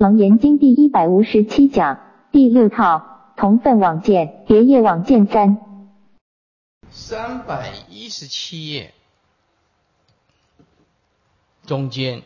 [0.00, 2.00] 楞严经第一百五十七讲
[2.32, 5.58] 第六套同分网见别业网见三
[6.90, 8.94] 三百一十七页
[11.66, 12.22] 中间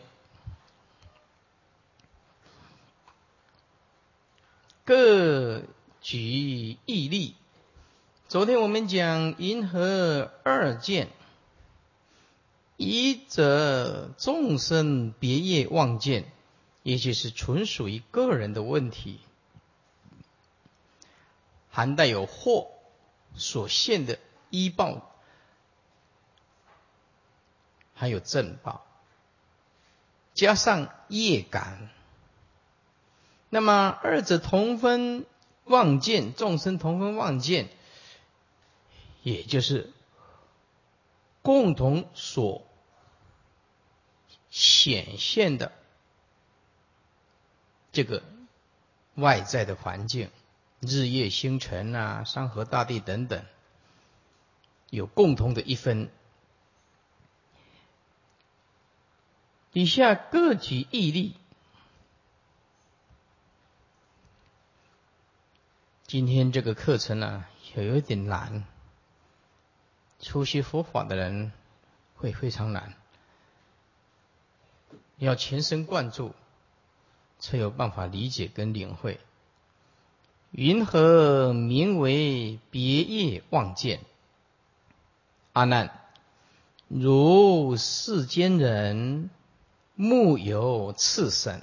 [4.85, 5.61] 各
[5.99, 7.35] 举义例。
[8.29, 11.09] 昨天我们讲银河二见，
[12.77, 16.23] 一则众生别业妄见。
[16.85, 19.19] 也就是纯属于个人的问题，
[21.71, 22.67] 含带有祸
[23.33, 24.19] 所现的
[24.51, 25.15] 医报，
[27.95, 28.85] 还有正报，
[30.35, 31.89] 加上业感，
[33.49, 35.25] 那么二者同分
[35.63, 37.67] 望见，众生同分望见，
[39.23, 39.91] 也就是
[41.41, 42.63] 共同所
[44.51, 45.71] 显现的。
[47.95, 48.21] 这个
[49.13, 50.29] 外在的环境，
[50.81, 53.45] 日月星辰啊，山河大地等等，
[54.89, 56.09] 有共同的一分。
[59.71, 61.37] 以下各举义例。
[66.05, 67.45] 今天这个课程呢，
[67.75, 68.65] 也有点难，
[70.19, 71.53] 初学佛法的人
[72.15, 72.93] 会非常难，
[75.17, 76.35] 要全神贯注。
[77.45, 79.19] 才有办法理解跟领会。
[80.49, 83.99] 云何名为别业望见？
[85.53, 85.91] 阿难，
[86.87, 89.29] 如世间人
[89.93, 91.61] 目有次神，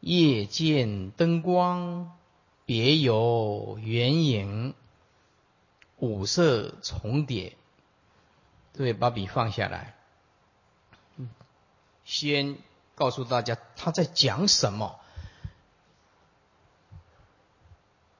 [0.00, 2.16] 夜见灯光，
[2.64, 4.72] 别有圆影，
[5.98, 7.58] 五色重叠。
[8.72, 9.94] 各位把笔放下来，
[12.06, 12.56] 先。
[12.98, 14.98] 告诉大家他在讲什么。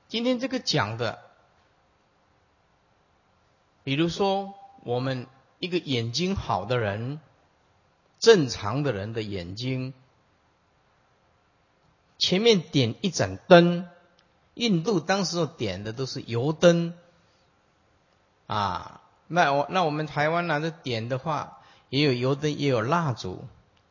[0.06, 1.18] 今天这个讲的，
[3.82, 4.54] 比如说
[4.84, 5.26] 我们
[5.58, 7.20] 一个眼睛好的人，
[8.20, 9.92] 正常的人的眼睛，
[12.18, 13.88] 前面点一盏灯，
[14.54, 16.94] 印度当时点的都是油灯，
[18.46, 21.58] 啊，那我那我们台湾呢，这点的话
[21.90, 23.44] 也有油灯，也有蜡烛。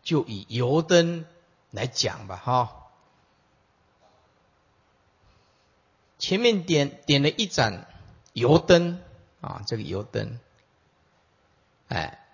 [0.08, 1.26] 就以油灯
[1.70, 2.88] 来讲吧，哈。
[6.18, 7.90] 前面点点了一盏
[8.32, 9.02] 油灯
[9.42, 10.40] 啊，这个油灯，
[11.90, 12.26] 哎，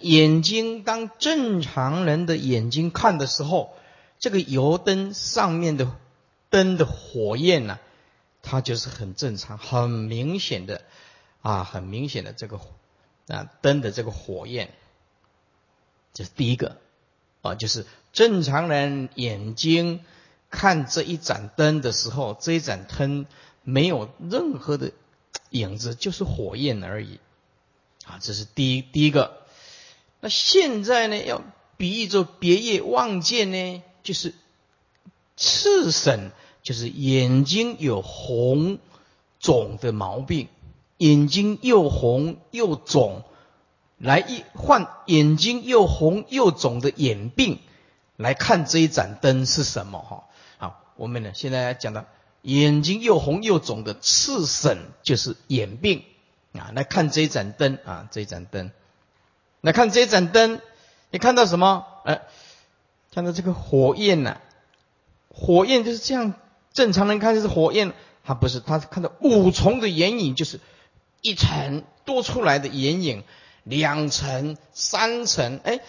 [0.00, 3.74] 眼睛当正常人的眼睛看的时候，
[4.18, 5.90] 这个油灯上面的
[6.50, 7.78] 灯的火焰呢，
[8.42, 10.82] 它就是很正常、很明显的
[11.40, 12.60] 啊，很明显的这个
[13.28, 14.74] 啊灯的这个火焰，
[16.12, 16.76] 这是第一个。
[17.42, 20.00] 啊，就是正常人眼睛
[20.50, 23.26] 看这一盏灯的时候，这一盏灯
[23.62, 24.92] 没有任何的
[25.50, 27.20] 影子，就是火焰而已。
[28.04, 29.42] 啊，这是第一第一个。
[30.20, 31.42] 那现在呢，要
[31.76, 34.34] 比喻作别业望见呢，就是
[35.36, 36.32] 赤神，
[36.62, 38.78] 就是眼睛有红
[39.38, 40.48] 肿的毛病，
[40.96, 43.22] 眼睛又红又肿。
[43.98, 47.58] 来一患眼睛又红又肿的眼病，
[48.16, 49.98] 来看这一盏灯是什么？
[49.98, 50.24] 哈，
[50.56, 52.06] 好，我们呢现在讲的
[52.42, 56.04] 眼睛又红又肿的赤疹就是眼病
[56.52, 56.70] 啊。
[56.74, 58.70] 来看这一盏灯啊，这一盏灯，
[59.62, 60.60] 来看这一盏灯，
[61.10, 61.84] 你看到什么？
[62.04, 62.22] 哎，
[63.12, 64.38] 看到这个火焰呐，
[65.28, 66.34] 火焰就是这样，
[66.72, 67.92] 正常人看就是火焰，
[68.22, 70.60] 它不是，他是看到五重的眼影，就是
[71.20, 73.24] 一层多出来的眼影。
[73.68, 75.80] 两层、三层，哎，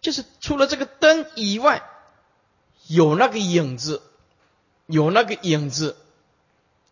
[0.00, 1.82] 就是除了这个灯以外，
[2.88, 4.02] 有那个影子，
[4.86, 5.96] 有那个影子，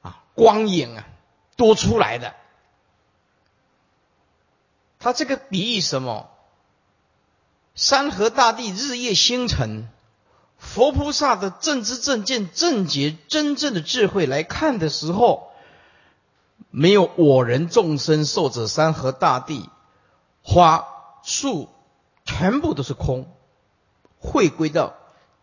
[0.03, 1.07] 啊，光影啊，
[1.57, 2.35] 多出来的。
[4.99, 6.31] 他这个比喻什么？
[7.75, 9.89] 山河大地、日夜星辰，
[10.59, 15.51] 佛菩萨的正知正见正觉真正的智慧来看的时候，
[16.71, 19.69] 没有我人众生受者山河大地。
[20.49, 20.87] 花
[21.25, 21.69] 树
[22.25, 23.29] 全部都是空，
[24.21, 24.95] 回归到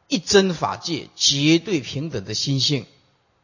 [0.08, 2.86] 一真法界绝对平等的心性，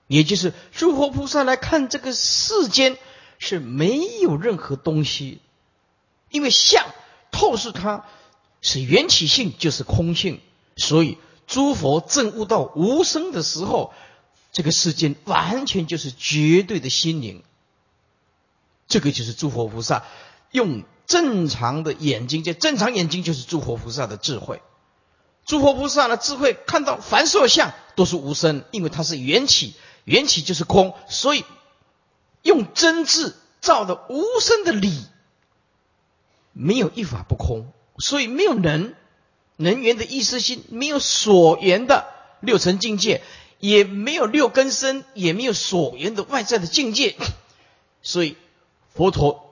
[0.07, 2.97] 也就是诸佛菩萨来看这个世间
[3.39, 5.41] 是没有任何东西，
[6.29, 6.85] 因为相
[7.29, 8.05] 透视它
[8.61, 10.39] 是缘起性就是空性，
[10.77, 13.93] 所以诸佛证悟到无生的时候，
[14.53, 17.43] 这个世间完全就是绝对的心灵，
[18.87, 20.05] 这个就是诸佛菩萨
[20.51, 20.85] 用。
[21.09, 24.61] 正常的眼睛，这正常眼睛就是诸佛菩萨的智慧。
[25.43, 29.73] 诸佛菩萨的智慧看到凡所相都是无声，因为它是缘起，
[30.03, 31.43] 缘起就是空，所以
[32.43, 35.03] 用真智造的无声的理，
[36.53, 38.93] 没有一法不空，所以没有能
[39.55, 42.05] 能缘的意识心，没有所缘的
[42.39, 43.23] 六层境界，
[43.57, 47.15] 也没有六根身，也没有所缘的外在的境界，
[48.03, 48.37] 所以
[48.93, 49.48] 佛陀。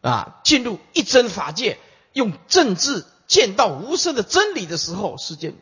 [0.00, 1.78] 啊，进入一真法界，
[2.12, 5.56] 用正智见到无声的真理的时候，世间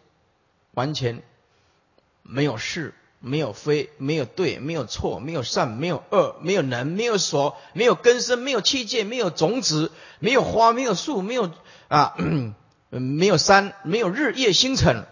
[0.72, 1.22] 完全
[2.22, 11.50] 没有是，没有非，没有对，没有错，没有善，没有恶，没有能，没有所，没有根生，没有器界，没有种子，没有花，没有树，没有
[11.88, 12.14] 啊，
[12.90, 15.06] 没有山，没有日夜星辰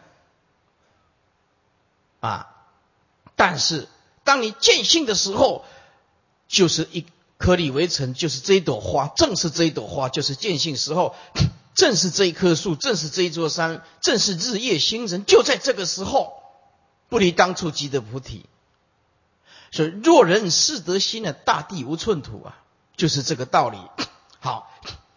[2.21, 2.51] 啊。
[3.37, 3.89] 但是
[4.23, 5.65] 当你见性的时候，
[6.47, 7.07] 就是一。
[7.37, 11.15] 颗粒为尘，就是这一朵花；正是这一朵花，就是见性时候；
[11.75, 16.33] 正是这一棵树，正是这一座山，正是日夜星辰，就在这个时候，
[17.09, 18.47] 不离当初即得菩提。
[19.73, 22.57] 所以，若人是得心呢，大地无寸土啊，
[22.97, 23.79] 就是这个道理。
[24.39, 24.71] 好，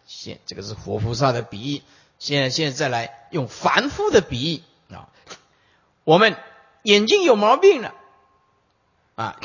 [0.07, 1.83] 现这个是活菩萨的比喻。
[2.17, 5.09] 现在，现在再来用凡夫的比喻啊，
[6.03, 6.35] 我们
[6.81, 7.93] 眼睛有毛病了
[9.15, 9.39] 啊，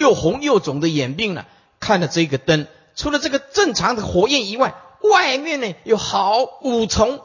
[0.00, 1.46] 又红又肿的眼病了。
[1.80, 2.66] 看了这个灯，
[2.96, 7.20] 除了这个正常的火焰以外，外面呢有好五重。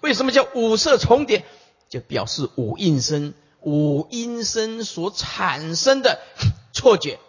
[0.00, 1.44] 为什么叫五色重叠？
[1.88, 6.20] 就表示五阴身、五阴身所产生的
[6.72, 7.20] 错觉、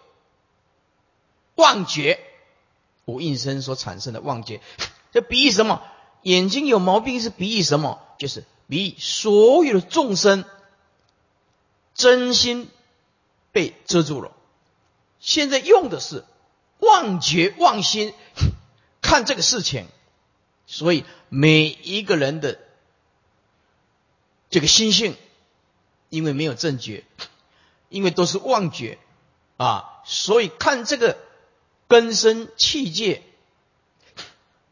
[1.56, 2.20] 妄觉。
[3.06, 4.60] 五阴身所产生的妄觉，
[5.14, 5.82] 这比喻什么？
[6.24, 8.02] 眼睛有毛病是比喻什么？
[8.18, 10.44] 就是比喻所有的众生
[11.94, 12.70] 真心
[13.52, 14.32] 被遮住了。
[15.20, 16.26] 现在用的是。
[16.80, 18.14] 妄觉妄心
[19.02, 19.88] 看这个事情，
[20.66, 22.60] 所以每一个人的
[24.50, 25.16] 这个心性，
[26.10, 27.04] 因为没有正觉，
[27.90, 29.00] 因为都是妄觉
[29.58, 31.18] 啊，所以看这个
[31.88, 33.24] 根生气界，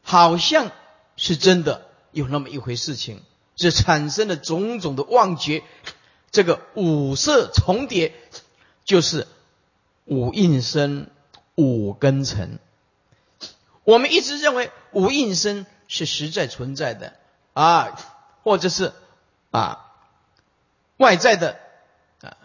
[0.02, 0.70] 好像
[1.16, 3.22] 是真的有那么一回事情，
[3.56, 5.64] 这产生了种种的妄觉，
[6.30, 8.14] 这个五色重叠，
[8.84, 9.26] 就是
[10.04, 11.10] 五印生。
[11.56, 12.58] 五根尘，
[13.82, 17.16] 我们一直认为五应身是实在存在的
[17.54, 17.98] 啊，
[18.42, 18.92] 或者是
[19.50, 19.90] 啊
[20.98, 21.58] 外在的
[22.20, 22.36] 啊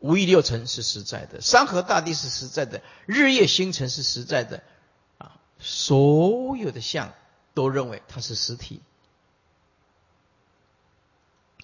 [0.00, 4.62] 五欲六尘是实在的，山河大地是实在的，日夜星辰是实在的
[5.16, 7.14] 啊，所有的相
[7.54, 8.82] 都认为它是实体，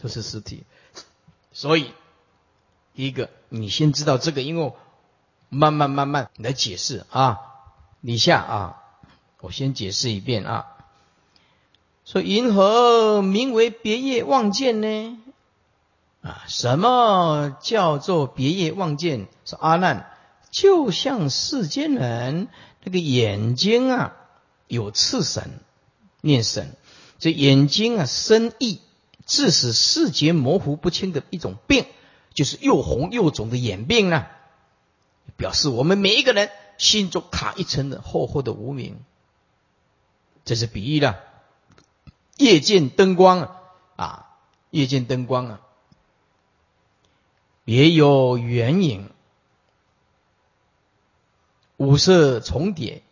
[0.01, 0.65] 都是实体，
[1.53, 1.93] 所以
[2.95, 4.73] 第一个你先知道这个，因为。
[5.55, 7.41] 慢慢慢慢来解释啊，
[8.01, 8.83] 以下啊，
[9.41, 10.67] 我先解释一遍啊。
[12.05, 15.19] 说银河名为别业望见呢？
[16.23, 19.29] 啊，什么叫做别业望见？
[19.45, 20.11] 说阿难，
[20.51, 22.49] 就像世间人
[22.83, 24.12] 那个眼睛啊，
[24.67, 25.61] 有赤神，
[26.21, 26.75] 念神，
[27.19, 28.79] 这眼睛啊生翳，
[29.25, 31.87] 致使视觉模糊不清的一种病，
[32.35, 34.31] 就是又红又肿的眼病啊。
[35.37, 39.03] 表示我们每一个人心中卡一层的厚厚的无名，
[40.45, 41.23] 这是比喻的。
[42.37, 43.61] 夜见灯光啊，
[43.97, 44.27] 啊
[44.71, 45.61] 夜见灯光啊，
[47.65, 49.11] 别有圆影，
[51.77, 53.03] 五色重叠。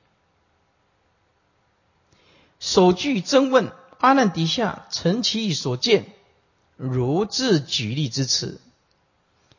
[2.59, 6.07] 首句真问阿难底下，陈其所见，
[6.77, 8.61] 如自举例之词。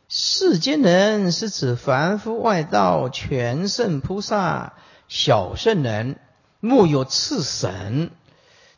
[0.09, 4.73] 世间人是指凡夫外道、全圣菩萨、
[5.07, 6.19] 小圣人，
[6.59, 8.11] 目有赤神，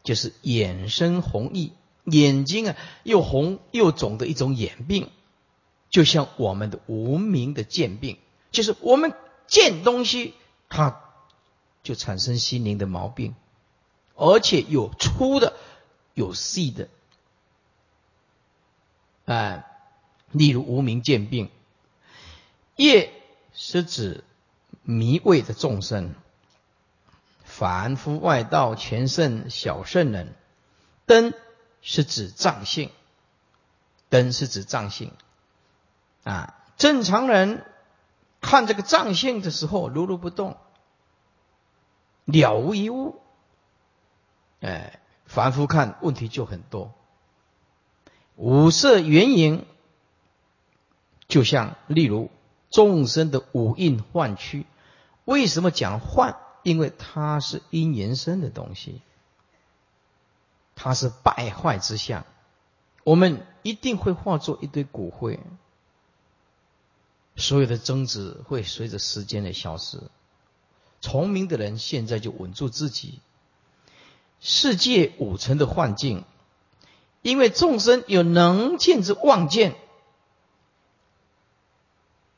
[0.03, 1.71] 就是眼生红翳，
[2.05, 5.09] 眼睛啊又红又肿的一种眼病，
[5.89, 8.17] 就像我们的无名的见病，
[8.51, 9.13] 就是我们
[9.45, 10.35] 见东西，
[10.69, 11.01] 它
[11.83, 13.35] 就产生心灵的毛病，
[14.15, 15.53] 而且有粗的，
[16.13, 16.87] 有细的，
[19.25, 19.65] 哎。
[20.37, 21.49] 例如无名见病，
[22.75, 23.13] 业
[23.53, 24.23] 是指
[24.83, 26.13] 迷味的众生，
[27.43, 30.27] 凡夫外道、全圣、小圣人；
[31.05, 31.33] 灯
[31.81, 32.89] 是指藏性，
[34.09, 35.13] 灯是指藏性。
[36.25, 37.63] 啊，正常人
[38.41, 40.57] 看这个藏性的时候，如如不动，
[42.25, 43.21] 了无一物。
[44.59, 46.93] 哎，凡夫看问题就很多。
[48.35, 49.65] 五色圆影。
[51.35, 52.31] 就像例如
[52.69, 54.65] 众生的五蕴幻区，
[55.25, 56.37] 为什么讲幻？
[56.63, 59.01] 因为它是因缘生的东西，
[60.75, 62.25] 它是败坏之相，
[63.03, 65.41] 我们一定会化作一堆骨灰，
[67.35, 70.03] 所有的争执会随着时间的消失。
[71.01, 73.19] 聪明的人现在就稳住自己。
[74.39, 76.23] 世界五层的幻境，
[77.21, 79.75] 因为众生有能见之妄见，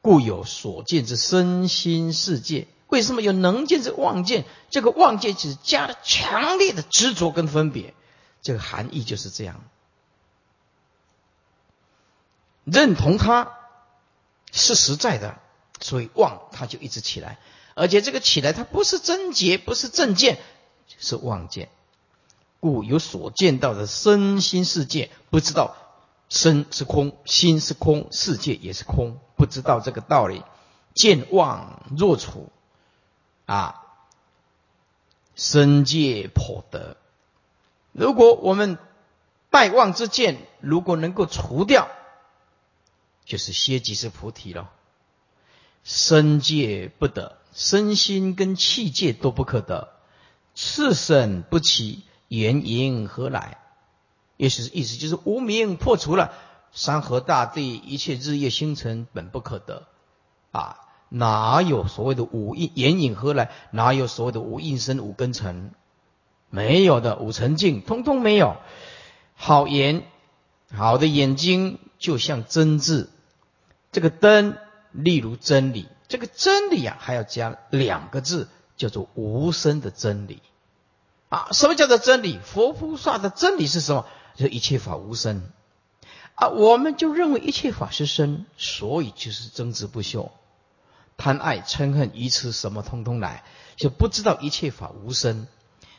[0.07, 2.69] 故有所见之身心世界。
[2.87, 4.45] 为什么有能见之妄见？
[4.69, 7.93] 这个妄见只加了强烈的执着跟分别，
[8.41, 9.61] 这个含义就是这样。
[12.63, 13.51] 认同它
[14.53, 15.39] 是实在的，
[15.81, 17.37] 所以妄它就一直起来，
[17.75, 20.39] 而且这个起来它不是真结，不是正见，
[20.97, 21.67] 是妄见。
[22.61, 25.75] 故有所见到的身心世界，不知道
[26.29, 30.43] 身是空，心是空，世界也是空，知道这个道理，
[30.93, 32.49] 见妄若处。
[33.45, 33.83] 啊，
[35.35, 36.97] 身界颇得。
[37.93, 38.77] 如果我们
[39.49, 41.87] 败妄之见，如果能够除掉，
[43.23, 44.69] 就是歇即是菩提了。
[45.83, 49.93] 身界不得，身心跟气界都不可得。
[50.53, 53.59] 次生不起，原因何来？
[54.35, 56.33] 意思意思就是无名破除了，
[56.77, 59.87] 山河大地一切日夜星辰本不可得
[60.51, 60.77] 啊。
[61.09, 63.49] 哪有所谓的五印眼影何来？
[63.71, 65.71] 哪有所谓的五印身五根尘？
[66.51, 68.57] 没有的，五尘境通通没有。
[69.33, 70.03] 好眼，
[70.71, 73.09] 好的眼睛就像真字，
[73.91, 74.55] 这个灯，
[74.91, 80.43] 例如真理，这个真理啊，还要加两个字，叫做无声的真理。
[81.29, 82.37] 啊，什么叫做真理？
[82.37, 84.05] 佛菩萨的真理是什么？
[84.35, 85.41] 就一切法无声。
[86.37, 90.31] 啊，我们就认为一切法是生，所以就是争执不休。
[91.17, 93.43] 贪爱嗔恨愚痴什么通通来，
[93.75, 95.47] 就不知道一切法无生，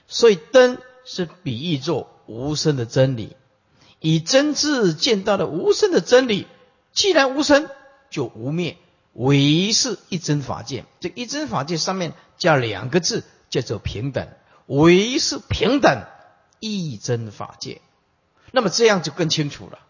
[0.07, 3.37] 所以灯是比喻作无生的真理，
[3.99, 6.47] 以真智见到的无生的真理，
[6.93, 7.69] 既然无生
[8.09, 8.77] 就无灭，
[9.15, 10.85] 唯是一真法界。
[11.01, 14.29] 这一真法界上面加两个字，叫做平等，
[14.67, 16.05] 唯是平等
[16.61, 17.81] 一真法界。
[18.53, 19.81] 那么这样就更清楚了。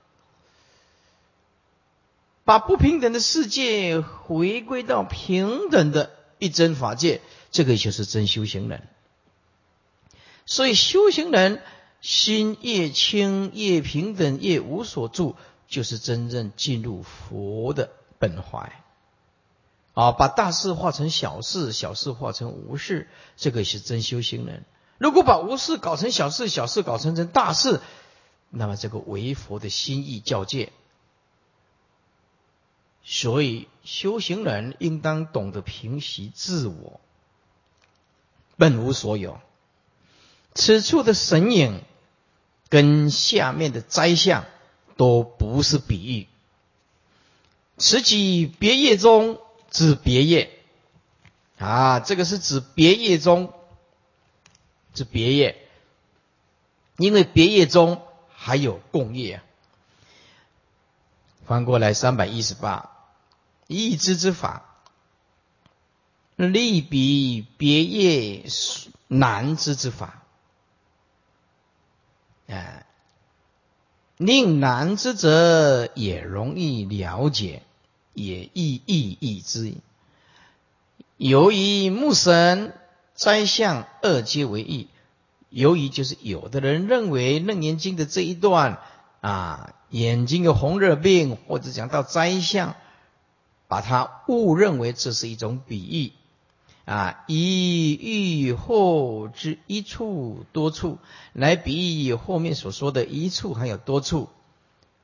[2.48, 8.88] 把不平等的世界回归到平等的一真法界，这个就是真修行人。
[10.46, 11.60] 所以修行人
[12.00, 15.36] 心越清越平等越无所住，
[15.68, 18.82] 就是真正进入佛的本怀。
[19.92, 24.64] 啊，把大事化成小事，小事化成无事，这个是真修行人。
[24.96, 27.82] 如果把无事搞成小事，小事搞成成大事，
[28.48, 30.72] 那么这个为佛的心意教界。
[33.04, 37.00] 所以，修行人应当懂得平息自我，
[38.56, 39.40] 本无所有。
[40.54, 41.82] 此处的神影
[42.68, 44.44] 跟下面的灾相
[44.96, 46.26] 都不是比喻。
[47.78, 49.40] 此即别业中
[49.70, 50.50] 指别业
[51.58, 53.54] 啊，这个是指别业中
[54.92, 55.68] 指别业，
[56.96, 59.42] 因为别业中还有共业。
[61.48, 62.90] 翻过来三百一十八。
[63.66, 64.64] 易知之法，
[66.36, 68.46] 利比别业
[69.08, 70.22] 难知之法，
[72.48, 72.86] 啊，
[74.16, 77.62] 令难知者也容易了解，
[78.14, 79.74] 也易易易之。
[81.18, 82.74] 由于木神
[83.14, 84.88] 灾相二皆为易，
[85.50, 88.80] 由于就是有的人认为《楞严经》的这一段
[89.20, 92.74] 啊，眼睛有红热病，或者讲到灾相。
[93.70, 96.12] 把它误认为这是一种比喻
[96.90, 100.96] 啊，以欲后之一处多处
[101.34, 104.30] 来比喻后面所说的一处还有多处，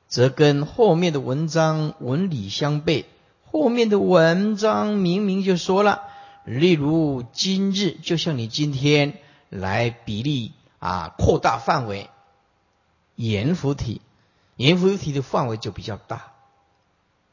[0.07, 3.05] 则跟后面的文章文理相悖。
[3.51, 6.01] 后面的文章明明就说了，
[6.43, 9.19] 例如今日，就像你今天
[9.49, 12.09] 来比例啊，扩大范围，
[13.15, 14.01] 言符体，
[14.55, 16.33] 言符体的范围就比较大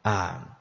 [0.02, 0.58] 啊。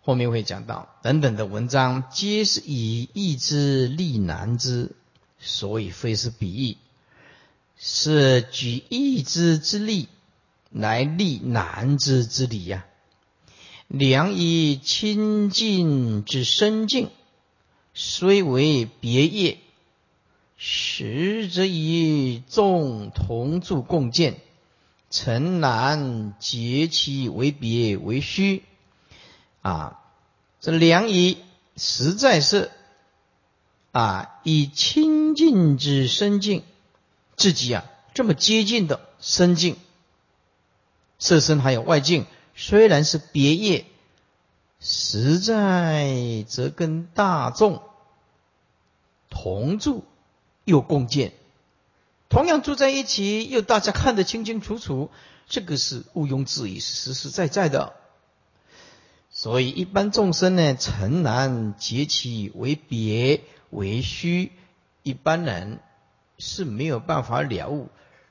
[0.00, 4.96] 后面会讲到等等的文章，皆是以易之利难之，
[5.38, 6.76] 所以非是比喻，
[7.76, 10.08] 是举易之之利
[10.70, 12.86] 来利难之之理呀。
[13.86, 17.10] 良以亲近之深境，
[17.92, 19.58] 虽为别业，
[20.60, 24.40] 实则以众同住共建，
[25.08, 28.64] 诚难结其为别为虚。
[29.62, 30.00] 啊，
[30.60, 31.38] 这良医
[31.76, 32.72] 实在是
[33.92, 36.64] 啊，以亲近之深境，
[37.36, 39.76] 自己啊这么接近的深境。
[41.20, 43.86] 色身还有外境，虽然是别业，
[44.80, 47.80] 实在则跟大众
[49.30, 50.04] 同住。
[50.68, 51.32] 又共建，
[52.28, 55.10] 同样住在一起，又大家看得清清楚楚，
[55.48, 57.94] 这个是毋庸置疑，是实实在在的。
[59.30, 64.52] 所以一般众生呢，诚难结其为别为虚，
[65.02, 65.80] 一般人
[66.38, 67.88] 是没有办法了悟，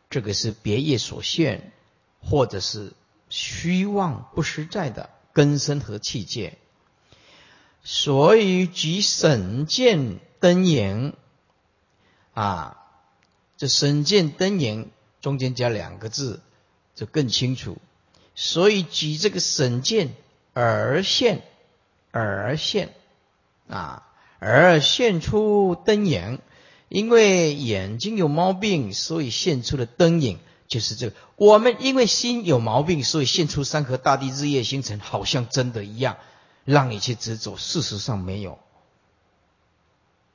[0.10, 1.74] 这个是别业所现。
[2.20, 2.94] 或者是
[3.30, 6.58] 虚妄不实在的根深和气界，
[7.84, 11.14] 所以举审见灯影
[12.38, 12.78] 啊，
[13.58, 14.92] 这审见灯影
[15.22, 16.40] 中间加两个字
[16.94, 17.80] 就更清楚。
[18.36, 20.14] 所以举这个审见
[20.54, 21.42] 而现
[22.12, 22.94] 而现
[23.68, 24.06] 啊，
[24.38, 26.40] 而现出灯影，
[26.90, 30.38] 因为眼睛有毛病，所以现出了灯影。
[30.68, 36.18] 就是这个，我们因为心有毛病，所以现出山河大地、日夜星辰，好像真的一样，
[36.66, 37.58] 让你去执着。
[37.58, 38.60] 事实上没有。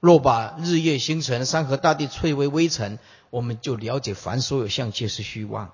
[0.02, 2.98] 若把日月星辰、山河大地摧为微尘，
[3.30, 5.70] 我们就了解凡所有相皆是虚妄。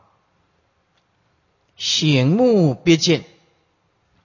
[1.79, 3.25] 醒目别见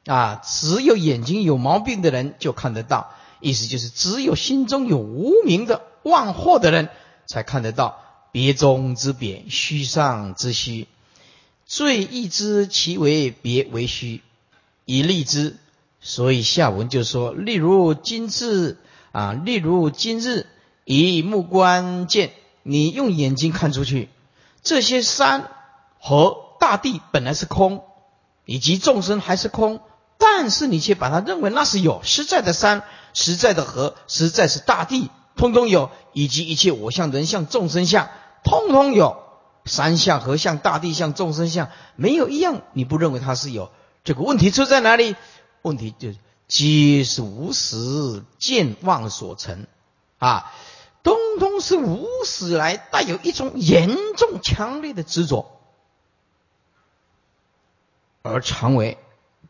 [0.06, 3.16] 啊，只有眼睛有毛病的人就看得到。
[3.40, 6.90] 意思就是，只有心中有无名的妄惑的人
[7.26, 8.02] 才看得到。
[8.34, 10.90] 别中之别，虚上之虚，
[11.66, 14.22] 最易知其为别为虚，
[14.84, 15.56] 以立之。
[16.02, 18.78] 所以下文就说：例如今日
[19.14, 20.48] 啊，例如今日
[20.86, 22.32] 以目观见，
[22.64, 24.10] 你用眼睛看出去，
[24.64, 25.52] 这些山
[26.00, 27.84] 和大地本来是空，
[28.46, 29.82] 以及众生还是空，
[30.18, 32.82] 但是你却把它认为那是有实在的山、
[33.14, 38.10] 实在的河、实在是大地，通通有，以及一切我相、人相、众生相。
[38.44, 39.24] 通通有
[39.64, 43.70] 山相、合相、大地相、众生相，没有一样你不认为它是有。
[44.04, 45.16] 这个问题出在哪里？
[45.62, 46.10] 问题就
[46.48, 49.66] 皆是无始见妄所成
[50.20, 50.52] 啊，
[51.04, 55.60] 通通是无始来带有一种严重强烈的执着，
[58.22, 58.98] 而成为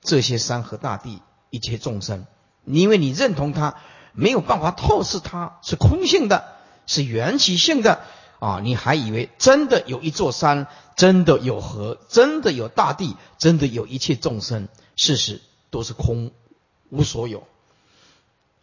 [0.01, 2.25] 这些山河大地一切众生。
[2.65, 3.75] 因为你认同它，
[4.13, 6.55] 没有办法透视它是空性的，
[6.87, 8.01] 是缘起性的。
[8.39, 8.59] 啊！
[8.61, 14.67] 你还以为真的有一座山，真的有河，真的有大地，真的有一切众生？
[14.97, 16.33] 事实都是空，
[16.93, 17.43] 无所有。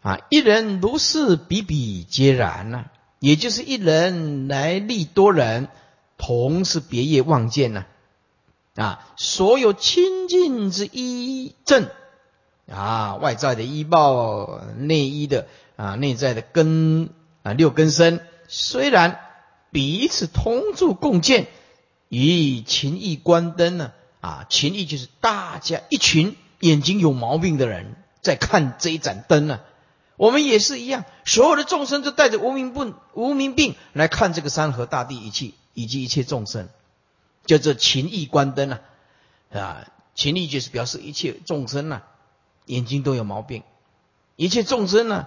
[0.03, 0.21] 啊！
[0.31, 2.87] 一人如是，比比皆然呢。
[3.19, 5.69] 也就是一人来利多人，
[6.17, 7.85] 同是别业望见呢。
[8.77, 9.07] 啊！
[9.17, 11.89] 所有清净之一正
[12.71, 17.11] 啊，外在的衣帽，内衣的啊，内在的根
[17.43, 19.21] 啊，六根身虽然。
[19.73, 21.47] 彼此同住共建，
[22.09, 23.93] 以情义观灯呢？
[24.21, 29.61] 啊，情义就是大家一群眼睛有毛病的人在看这一盏灯呢。
[30.17, 36.69] 我们也是一样，所有的众生都带着无名病、无名病来看这个山河大地一切以及一切众生，
[37.47, 38.81] 叫做情意观灯啊。
[39.51, 42.03] 啊，情意就是表示一切众生啊，
[42.67, 43.63] 眼睛都有毛病，
[44.37, 45.27] 一切众生呢，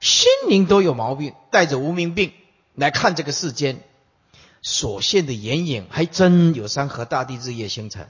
[0.00, 2.32] 心灵都有毛病，带着无名病。
[2.74, 3.80] 来看这个世间
[4.60, 8.06] 所现的眼影，还真有山河大地、日夜星辰。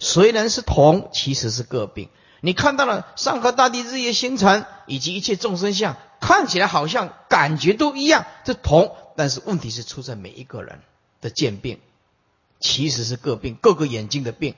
[0.00, 2.08] 虽然是同，其实是各病。
[2.40, 8.94] 你看到了山河大地、日夜星辰以及一切众生相，看起来好像感觉都一样，这同。
[9.16, 10.80] 但是问题是出在每一个人
[11.20, 11.78] 的见病，
[12.60, 14.54] 其实是各病，各个眼睛的病，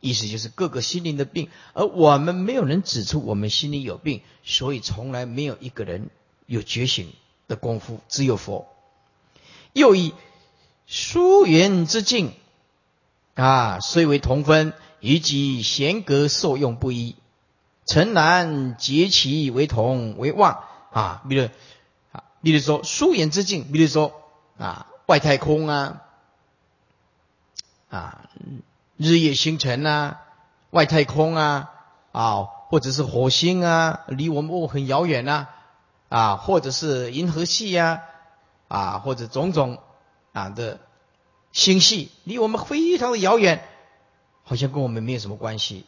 [0.00, 1.48] 意思就是各个心灵的病。
[1.72, 6.10] 而我们没有人指出我们心里有病，所以从来没有一个人
[6.46, 7.12] 有觉醒。
[7.48, 8.66] 的功夫只有佛，
[9.74, 10.14] 又以
[10.86, 12.32] 疏远之境
[13.34, 14.72] 啊，虽为同分，
[15.02, 17.16] 以及贤格受用不一，
[17.86, 20.62] 诚难结其为同为望
[20.92, 21.22] 啊。
[21.28, 21.48] 比如
[22.12, 24.12] 啊，比如说疏远之境，比如说
[24.58, 26.02] 啊，外太空啊，
[27.90, 28.22] 啊，
[28.96, 30.20] 日夜星辰啊，
[30.70, 31.70] 外太空啊，
[32.12, 35.48] 啊，或者是火星啊，离我们很遥远呐。
[36.08, 38.02] 啊，或者是银河系呀，
[38.68, 39.78] 啊，或者种种
[40.32, 40.78] 啊的
[41.52, 43.66] 星系，离我们非常的遥远，
[44.42, 45.84] 好像跟我们没有什么关系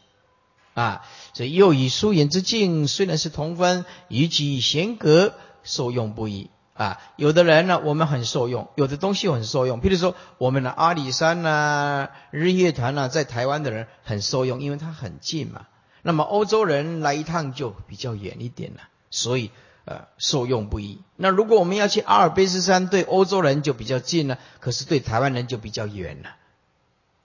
[0.75, 1.05] 啊。
[1.33, 7.01] 所以又以疏远之境，虽然是同分，以其贤格受用不一啊。
[7.17, 9.81] 有的人呢，我们很受用；有的东西很受用。
[9.81, 15.67] 譬如说，我们的阿里山呐、日月潭呐，在台湾的人很受用，因为它很近嘛。
[16.03, 19.51] 那么欧洲人来一趟就比较远一点了，所以。
[19.87, 21.03] 呃，受用不一。
[21.15, 26.31] 那如果我们要去阿尔卑斯山，对欧洲人就比较近了，可是对台湾人就比较远了。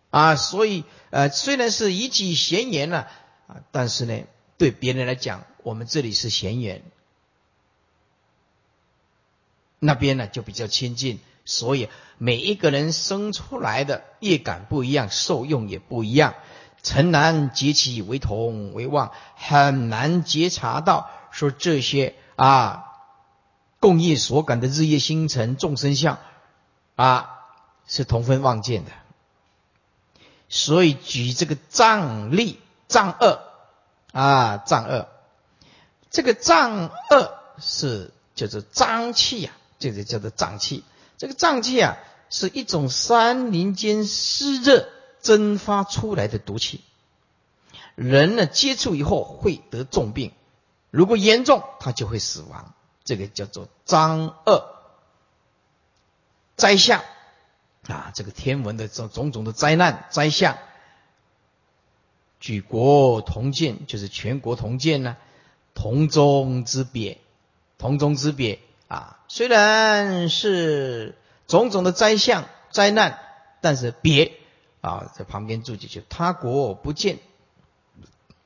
[0.09, 3.05] 啊，所以呃，虽然是以己闲言呢，
[3.47, 4.23] 啊，但是呢，
[4.57, 6.83] 对别人来讲，我们这里是闲言，
[9.79, 16.33] 那边呢就比较亲近，所以每一个人生出来的业感不一样，受用也不一样。
[16.81, 22.85] 诚难结起为同为妄，很难觉察到说这些啊
[23.81, 26.19] 共业所感的日夜星辰众生相
[26.95, 27.41] 啊
[27.85, 28.91] 是同分望见的。
[30.49, 33.39] 所以举这个藏力藏二
[34.11, 35.07] 啊藏二，
[36.11, 40.83] 这个藏二是叫做脏气啊，这个叫做脏气。
[41.17, 41.97] 这个脏气啊
[42.29, 44.89] 是一种山林间湿热。
[45.21, 46.79] 蒸发出来的毒气，
[47.95, 50.31] 人呢接触以后会得重病，
[50.91, 52.73] 如果严重，他就会死亡。
[53.03, 54.63] 这个叫做脏恶
[56.55, 57.03] 灾相
[57.89, 60.57] 啊，这个天文的这种种的灾难灾相，
[62.39, 65.17] 举国同见，就是全国同见呢，
[65.73, 67.17] 同宗之别，
[67.77, 73.19] 同宗之别啊，虽然是种种的灾相灾难，
[73.59, 74.33] 但是别。
[74.81, 77.19] 啊，在旁边注几句：他国不见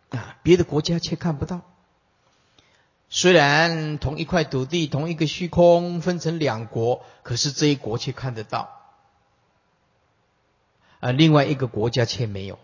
[0.10, 1.62] 啊，别的国家却看不到。
[3.08, 8.83] 虽然同一块土地、同一个虚空分成两国，可是这一国却看得到，
[11.04, 12.58] 啊，另外一个国家却没有。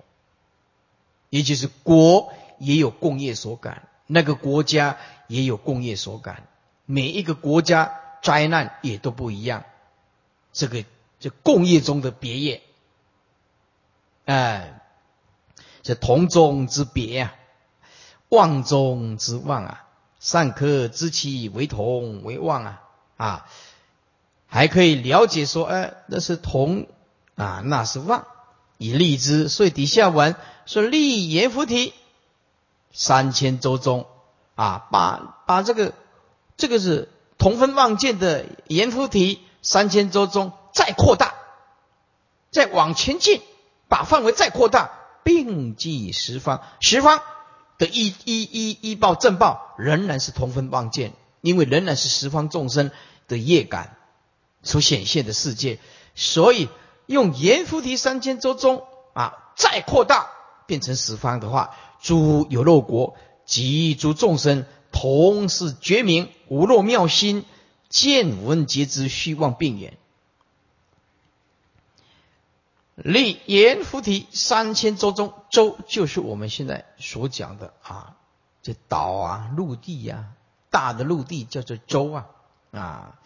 [1.29, 4.95] 也就是国也有共业所感，那个国家
[5.27, 6.47] 也有共业所感，
[6.85, 9.65] 每一个国家灾难也都不一样。
[10.53, 10.85] 这个
[11.19, 12.61] 这共业中的别业。
[14.23, 14.79] 哎，
[15.81, 17.35] 这同中之别啊，
[18.29, 19.85] 望中之望啊，
[20.21, 22.83] 善可知其为同为望啊
[23.17, 23.49] 啊，
[24.47, 26.87] 还可以了解说，哎，那是同
[27.39, 28.27] 啊，那是望，
[28.77, 29.47] 以立之。
[29.47, 31.93] 所以底下文说立阎浮提
[32.91, 34.05] 三千周中
[34.55, 35.93] 啊，把把这个
[36.57, 41.33] 这个是同分望见的阎浮提三千周中再扩大，
[42.51, 43.41] 再往前进。
[43.87, 44.91] 把范围再扩大，
[45.23, 47.23] 并计十方，十方
[47.79, 52.91] 的一一一一报正报仍然是同分望见，因为仍然是十方众生
[53.27, 53.97] 的业感
[54.61, 55.79] 所显现的世界，
[56.13, 56.69] 所以
[57.09, 60.29] 用阎浮提三千周中啊，再扩大
[60.67, 67.45] 变成十方的话，诸有漏国及诸众生同是觉明无漏妙心，
[67.89, 69.97] 见闻皆知虚妄并远。
[72.93, 78.17] 立阎浮提三千洲中，洲就是我们现在所讲的啊，
[78.61, 80.33] 这岛啊，陆地呀，
[80.69, 82.27] 大的陆地叫做洲啊
[82.69, 83.19] 啊。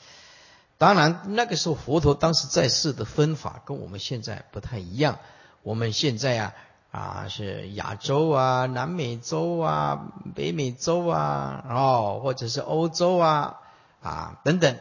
[0.84, 5.18] 当然那个时候佛陀当时在世的分法跟我们现在不太一样。
[5.62, 6.54] 我们现在啊
[6.92, 13.62] 啊是亚洲啊、南美洲啊、北美洲啊，哦，或者是欧洲啊
[14.02, 14.78] 啊等等。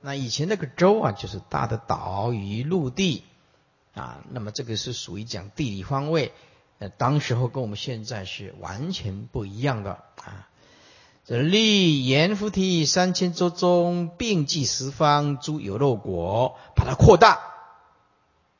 [0.00, 3.22] 那以前那个洲啊，就是大的岛屿陆地。
[3.94, 6.32] 啊，那么这个是属于讲地理方位，
[6.80, 10.48] 呃，当时候跟我们现在是完全不一样的啊。
[11.28, 17.40] 这立阎浮提三千周中，并济十方诸有漏国，把它扩大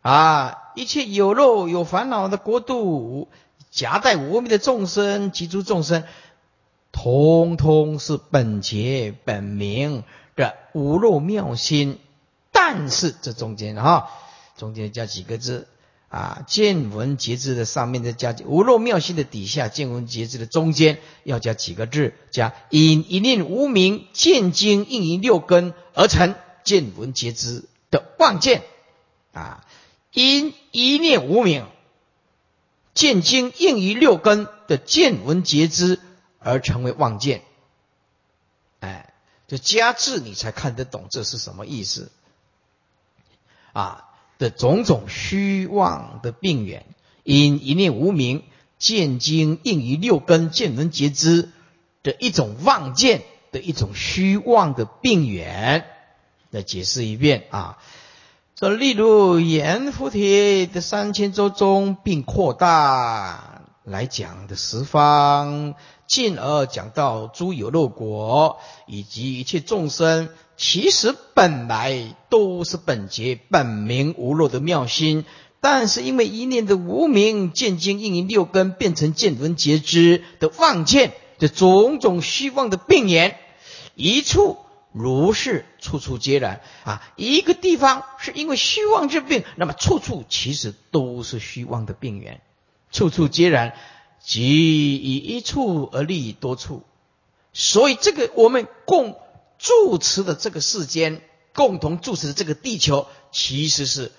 [0.02, 3.30] 啊，一切有漏有烦恼的国度，
[3.70, 6.04] 夹带无名的众生及诸众生，
[6.92, 10.04] 通通是本觉本明
[10.36, 11.98] 的无漏妙心，
[12.52, 14.10] 但是这中间哈。
[14.58, 15.68] 中间加几个字
[16.08, 16.44] 啊？
[16.46, 22.14] 见闻觉知的上面再加无漏妙心的底下，见闻觉知的中间要加几个字？
[22.30, 28.62] 加因一念无明见经应于六根而成见闻觉知的妄见
[29.32, 29.66] 啊！
[30.12, 31.66] 因一念无明
[32.94, 36.00] 见经应于六根的见闻觉知
[36.38, 37.42] 而成为妄见。
[38.80, 39.12] 哎，
[39.46, 42.10] 就加字你才看得懂这是什么意思
[43.72, 44.07] 啊？
[44.38, 46.86] 的种种虚妄的病源，
[47.24, 48.44] 因一念无明
[48.78, 51.50] 见经应于六根见闻觉知
[52.02, 55.84] 的一种妄见的一种虚妄的病源，
[56.50, 57.78] 来解释一遍啊。
[58.54, 65.74] 这例如阎浮提的三千周中，并扩大来讲的十方，
[66.06, 70.28] 进而讲到诸有漏国以及一切众生。
[70.58, 75.24] 其实本来都是本觉本明无漏的妙心，
[75.60, 83.36] 但是因为一念的无明见经应于六根，变成见闻觉知的妄见的种种虚妄的病言，
[83.94, 84.56] 一处
[84.90, 87.08] 如是处处皆然啊！
[87.14, 92.40] 一个地方是因为虚妄之病，那么处处其实都是虚妄的病源，
[92.90, 93.74] 处处皆然，
[94.18, 96.82] 即以一处而立多处。
[97.52, 99.16] 所以这个我们共
[99.58, 101.20] 住持的这个世间，
[101.54, 104.12] 共同住持的这个地球，其实是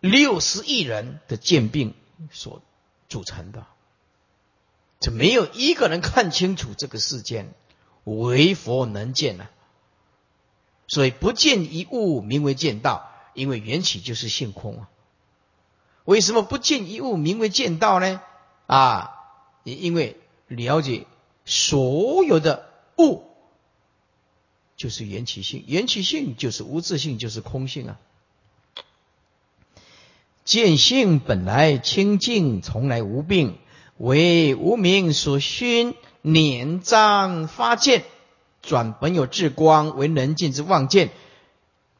[0.00, 1.94] 六十亿人的见病
[2.30, 2.62] 所
[3.08, 3.66] 组成的。
[5.00, 7.52] 这没有一个人看清楚这个世间，
[8.04, 9.48] 唯佛能见呐。
[10.86, 13.08] 所以不见一物，名为见道。
[13.34, 14.90] 因为缘起就是性空啊。
[16.04, 18.20] 为什么不见一物，名为见道呢？
[18.66, 19.14] 啊，
[19.64, 21.06] 也因为了解
[21.46, 23.24] 所有的物
[24.82, 28.00] 就是缘起性，缘起性就是无自性，就是空性啊。
[30.44, 33.58] 见性本来清净，从来无病，
[33.96, 38.02] 为无名所熏，黏障发见。
[38.60, 41.10] 转本有至光为能见之望见，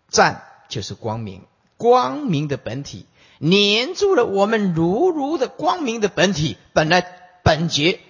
[0.08, 1.42] 赞就是光明，
[1.76, 3.06] 光明的本体
[3.38, 7.00] 黏住了我们如如的光明的本体，本来
[7.44, 8.00] 本觉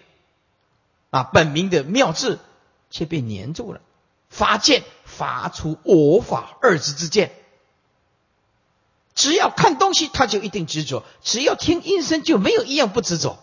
[1.10, 2.38] 啊本明的妙智，
[2.88, 3.82] 却被黏住了，
[4.32, 7.30] 发见发出我法二字之见。
[9.14, 13.38] 只要看东西，他就一定执着；只要听音声，就没有一样不执着。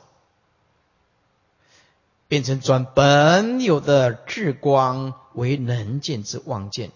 [2.28, 6.92] 变成转本有的智光为能见之望见，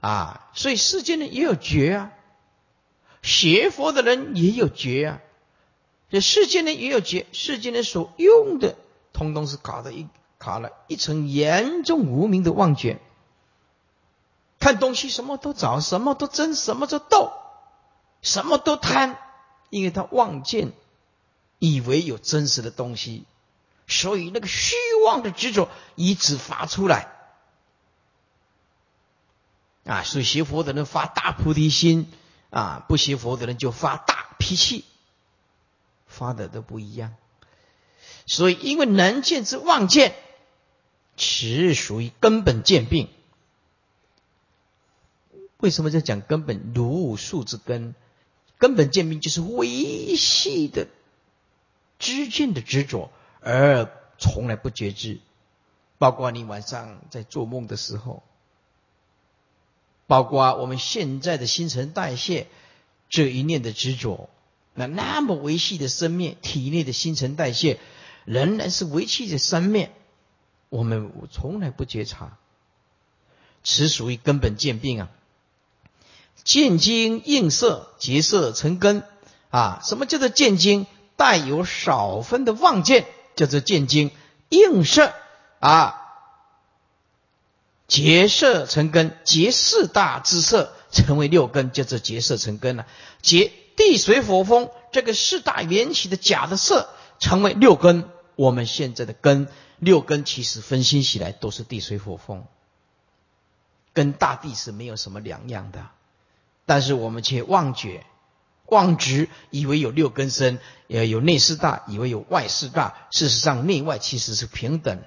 [0.00, 2.12] 啊，所以世间人也有觉啊，
[3.22, 5.20] 学佛的人也有觉啊，
[6.10, 8.76] 这世间人也有觉，世间人所用的，
[9.12, 13.00] 通通是搞的一搞了一层严重无名的妄觉，
[14.64, 17.34] 看东西什么都找，什么都争，什么都斗，
[18.22, 19.18] 什么都贪，
[19.68, 20.72] 因为他望见，
[21.58, 23.24] 以为有真实的东西。
[23.86, 24.74] 所以那个虚
[25.04, 27.12] 妄的执着一直发出来
[29.84, 30.02] 啊！
[30.02, 32.10] 所以学佛的人发大菩提心
[32.48, 34.86] 啊，不学佛的人就发大脾气，
[36.06, 37.14] 发的都不一样。
[38.24, 40.14] 所以因为能见之妄见，
[41.18, 43.10] 是属于根本见病。
[45.64, 47.94] 为什么在讲根本如数之根？
[48.58, 50.88] 根本见病就是微细的
[51.98, 53.10] 知见的执着。
[53.40, 55.20] 而从来不觉知，
[55.96, 58.22] 包括你晚上在做梦的时候，
[60.06, 62.46] 包括我们现在的新陈代谢
[63.08, 64.28] 这一念的执着，
[64.74, 67.80] 那那么维系的生命体内的新陈代谢
[68.26, 69.88] 仍然是维系着生命，
[70.68, 72.36] 我们从来不觉察，
[73.62, 75.10] 此属于根本见病啊！
[76.44, 79.02] 见精应色，结色成根
[79.50, 79.80] 啊！
[79.82, 80.86] 什么叫做见精？
[81.16, 83.06] 带有少分的妄见。
[83.36, 84.12] 叫做见精
[84.48, 85.12] 应色
[85.58, 86.00] 啊，
[87.88, 92.86] 结色成根，结四大之色成为六根，叫做结色成根了。
[93.22, 99.48] 结地水火风这个四大缘起的假的色成为六根，我们现在的根
[99.80, 102.46] 六根其实分析起来都是地水火风，
[103.92, 105.88] 跟大地是没有什么两样的，
[106.66, 108.04] 但是我们却妄觉。
[108.66, 113.06] 妄执以为有六根身，也有内四大，以为有外四大。
[113.10, 115.02] 事实上，内外其实是平等，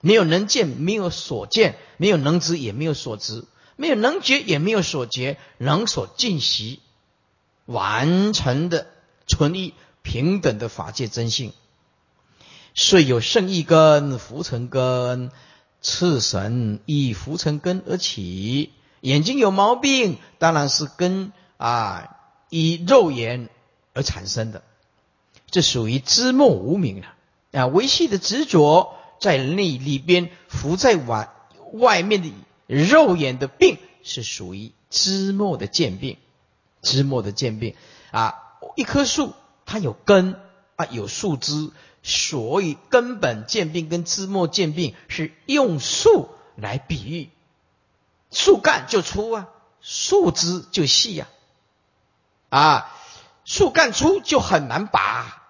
[0.00, 3.44] 没有能见，没有所见；没有能知，也没有所知；
[3.76, 5.38] 没有能觉，也没有所觉。
[5.56, 6.80] 能所尽习
[7.64, 8.88] 完成的
[9.26, 9.72] 纯一
[10.02, 11.52] 平等的法界真性，
[12.74, 15.30] 遂有圣意根、浮尘根，
[15.80, 18.72] 次神以浮尘根而起。
[19.00, 22.16] 眼睛有毛病，当然是根啊。
[22.52, 23.48] 以肉眼
[23.94, 24.64] 而产生的，
[25.52, 27.14] 这属于知末无明了
[27.52, 27.68] 啊！
[27.68, 31.32] 维系的执着在内里边浮在外
[31.74, 32.32] 外面的
[32.66, 36.16] 肉眼的病，是属于知末的渐病，
[36.82, 37.76] 知末的渐病
[38.10, 38.34] 啊！
[38.74, 39.32] 一棵树
[39.64, 40.34] 它有根
[40.74, 41.70] 啊，有树枝，
[42.02, 47.30] 所以根本渐病跟枝末渐病是用树来比喻，
[48.30, 49.48] 树干就粗啊，
[49.80, 51.26] 树枝就细呀。
[52.48, 52.90] 啊，
[53.44, 55.42] 树干粗就很难拔，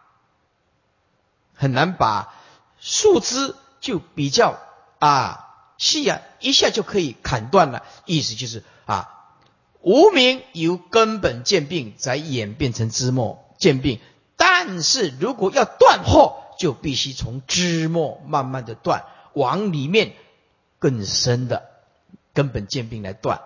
[1.55, 2.33] 很难拔；
[2.79, 4.59] 树枝就比较
[4.99, 7.85] 啊细呀，一下就可以砍断了。
[8.05, 9.27] 意思就是啊，
[9.81, 14.01] 无名由根本渐病，再演变成枝末渐病。
[14.37, 20.15] 但是如果要断后，就必须从枝末慢慢的断，往里面
[20.79, 21.70] 更深的
[22.35, 23.43] 根本见病来断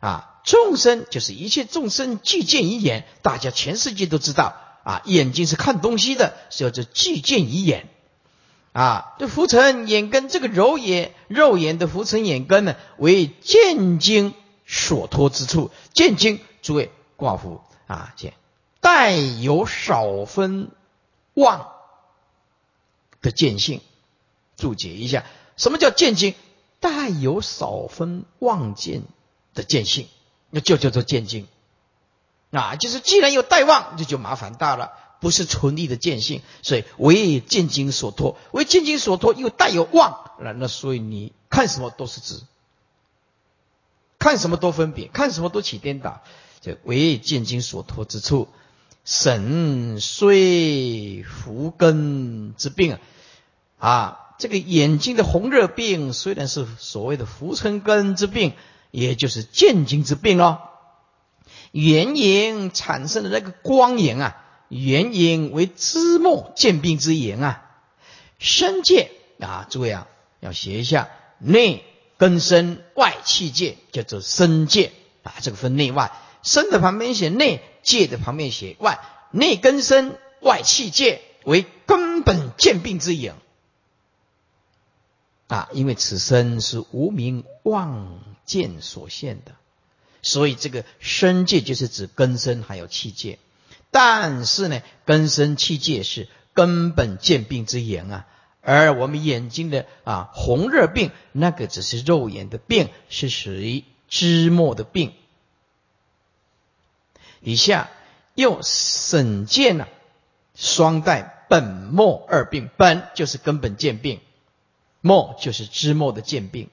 [0.00, 0.40] 啊。
[0.42, 7.88] 众生就是一切众生具见一眼，大家全世界都知道啊，眼睛是看东西的，叫做具见一眼。
[8.72, 14.32] 啊，这浮尘眼根，这个肉眼肉眼的浮尘眼根呢，为见经
[14.64, 15.72] 所托之处。
[15.92, 18.32] 见经，诸位挂符啊，见
[18.80, 20.70] 带有少分
[21.34, 21.72] 妄
[23.20, 23.80] 的见性。
[24.56, 25.24] 注解一下，
[25.56, 26.34] 什么叫见经？
[26.80, 29.02] 带有少分妄见
[29.54, 30.08] 的见性，
[30.50, 31.46] 那就叫做见经。
[32.50, 34.90] 啊，就是既然有带妄，这就麻烦大了。
[35.20, 42.40] 不是纯利的见性，所以为见经所托，为见经所托又带有妄，那那所以你看什么都是执，
[44.18, 46.22] 看什么都分别，看什么都起颠倒，
[46.62, 48.48] 就为见经所托之处，
[49.04, 52.98] 神虽福根之病，
[53.78, 58.54] 啊，这个眼睛的红热病虽然是所谓的浮尘根之病，
[58.90, 60.62] 也就是见经之病咯。
[61.70, 64.44] 原因产生的那个光影啊。
[64.72, 67.62] 原因为知末见病之言啊，
[68.38, 70.06] 身界啊，诸位啊，
[70.38, 71.08] 要学一下
[71.40, 71.82] 内
[72.18, 74.92] 根身外气界，叫做身界
[75.24, 75.34] 啊。
[75.40, 76.12] 这个分内外，
[76.44, 79.00] 身的旁边写内，界的旁边写外，
[79.32, 83.34] 内根身外气界为根本见病之言
[85.50, 85.68] 啊。
[85.72, 89.52] 因为此身是无名妄见所现的，
[90.22, 93.38] 所以这个身界就是指根身还有气界。
[93.90, 98.26] 但是呢，根身气界是根本见病之言啊，
[98.60, 105.12] 而我们眼睛的啊红热病，那个只是肉眼的病，是属于知末的病。
[107.40, 107.90] 以下
[108.34, 109.88] 又审见了
[110.54, 114.20] 双带本末二病，本就是根本见病，
[115.00, 116.68] 末就是知末的见病，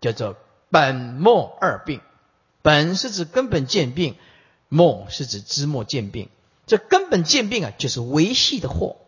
[0.00, 0.36] 叫做
[0.70, 2.00] 本末二病。
[2.62, 4.16] 本是指根本见病。
[4.70, 6.28] 末是指知末见病，
[6.66, 8.98] 这根本见病啊，就是维系的货；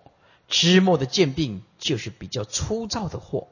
[0.48, 3.48] 知末的见病就是比较粗糙的货。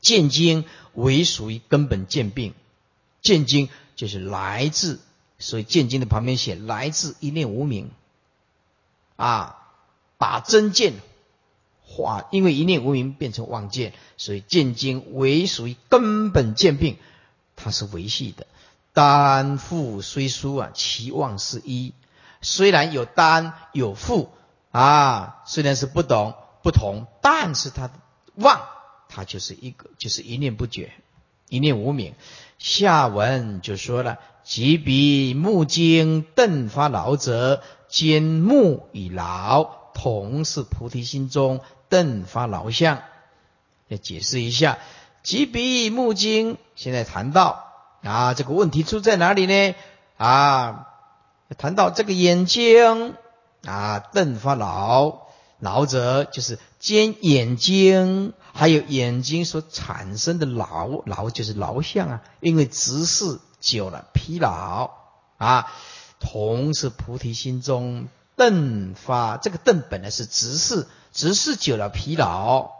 [0.00, 2.54] 见经为属于根本见病，
[3.22, 5.00] 见经就是来自，
[5.40, 7.90] 所以见经的旁边写来自一念无明
[9.16, 9.66] 啊，
[10.16, 10.92] 把真见
[11.86, 16.96] 化，因为一念无明变成妄见，所以见经为属于根本见病，
[17.54, 18.46] 它是维系的。
[18.92, 21.94] 单复虽殊啊，其妄是一。
[22.42, 24.30] 虽然有单有复
[24.70, 27.90] 啊，虽然是不懂不同，但是它
[28.34, 28.60] 妄，
[29.08, 30.92] 它就是一个，就是一念不绝，
[31.48, 32.14] 一念无明。
[32.58, 43.02] 下文就说了：即彼目经瞪发老者，兼目已劳，同是菩提心中瞪发老相。
[43.88, 44.76] 要解释一下，
[45.22, 47.64] 即彼目睛，现在谈到。
[48.02, 49.74] 啊，这个问题出在哪里呢？
[50.18, 50.86] 啊，
[51.56, 53.14] 谈到这个眼睛
[53.64, 55.22] 啊，瞪发老，
[55.60, 64.90] 老者就是兼眼睛，还有眼睛所产生的劳，劳就是劳相啊，因为直视久了疲劳
[65.38, 65.72] 啊。
[66.18, 72.70] 同是菩提心中瞪发，这个瞪本来是直视，直视久了疲劳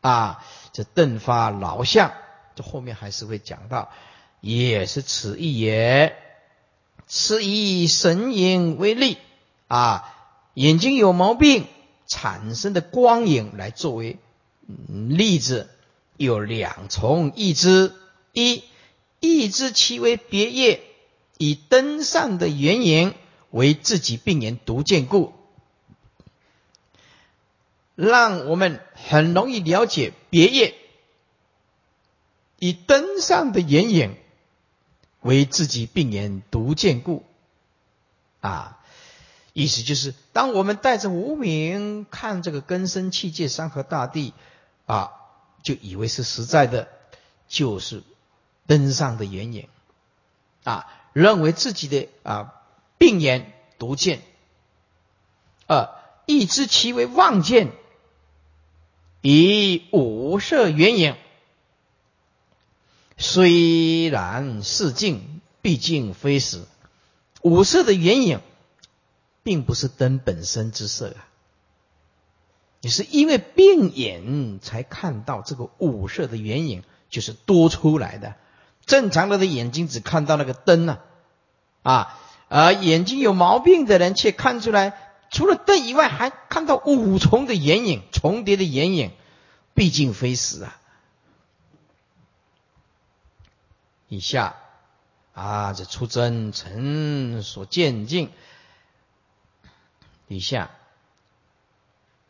[0.00, 2.12] 啊，这瞪发劳相，
[2.54, 3.90] 这后面还是会讲到。
[4.40, 6.16] 也是此意也，
[7.08, 9.18] 是以神影为例
[9.66, 10.14] 啊，
[10.54, 11.66] 眼睛有毛病
[12.06, 14.18] 产生的光影来作为
[14.88, 15.68] 例子，
[16.16, 17.92] 有两重意之：
[18.32, 18.62] 一，
[19.20, 20.80] 意之其为别业，
[21.38, 23.14] 以灯上的圆影
[23.56, 25.32] 为自己病人独见故，
[27.94, 30.74] 让我们很容易了解别业，
[32.58, 34.16] 以灯上的眼影。
[35.22, 37.24] 为自己病人独见故，
[38.40, 38.78] 啊，
[39.54, 44.34] 意思就是，当我们带着无名看这个根生气界山河大地，
[44.84, 45.10] 啊，
[45.64, 46.86] 就以为是实在的，
[47.48, 48.04] 就是
[48.68, 49.68] 灯上的眼影，
[50.62, 52.55] 啊，认为自己的啊
[52.98, 54.20] 病眼独见，
[55.66, 55.90] 二
[56.26, 57.72] 亦知其为妄见，
[59.20, 61.16] 以五色圆影。
[63.18, 66.64] 虽然是镜，毕竟非实。
[67.42, 68.40] 五色的原影，
[69.42, 71.28] 并不是灯本身之色啊，
[72.80, 78.34] 你是因为病眼才看到这个五色的原影，就是多出来的。
[78.84, 80.98] 正常人的眼睛只看到那个灯呢，
[81.82, 82.18] 啊，
[82.48, 84.96] 而眼睛有毛病的人却看出来，
[85.30, 89.10] 除了灯以外，还看到五重的眼影，重叠的眼影，
[89.74, 90.78] 毕竟非实啊。
[94.08, 94.54] 以下
[95.34, 98.30] 啊，这出真诚所见境。
[100.28, 100.70] 以下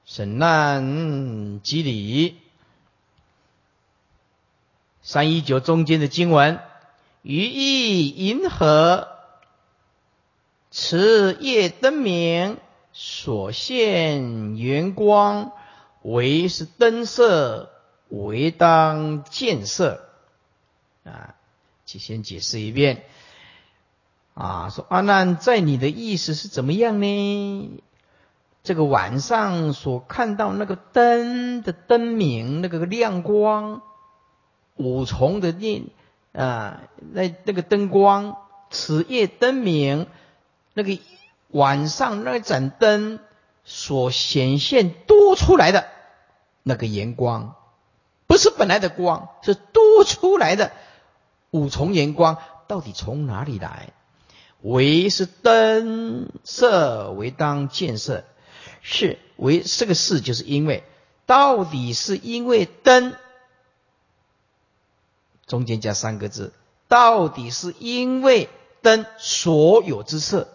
[0.06, 2.38] 审难机理。
[5.02, 6.58] 三一九中间的经文，
[7.22, 9.15] 于意银河，
[10.78, 12.58] 持夜灯明
[12.92, 15.52] 所现圆光，
[16.02, 17.70] 为是灯色，
[18.10, 20.06] 为当见色。
[21.02, 21.34] 啊，
[21.86, 23.04] 就先解释一遍。
[24.34, 27.82] 啊，说阿难，在你的意思是怎么样呢？
[28.62, 33.80] 这个晚上所看到那个灯的灯明，那个亮光。
[34.74, 35.84] 五重的念
[36.34, 38.36] 啊，那那个灯光，
[38.68, 40.06] 此夜灯明，
[40.76, 40.98] 那个
[41.48, 43.18] 晚上那盏灯
[43.64, 45.88] 所显现多出来的
[46.62, 47.54] 那个阳光，
[48.26, 50.72] 不是本来的光，是多出来的
[51.50, 53.94] 五重阳光，到底从哪里来？
[54.60, 58.24] 为是灯色为当见色，
[58.82, 60.84] 是为这个事，就是因为
[61.24, 63.14] 到底是因为灯。
[65.46, 66.52] 中间加三个字，
[66.86, 68.50] 到底是因为
[68.82, 70.48] 灯所有之色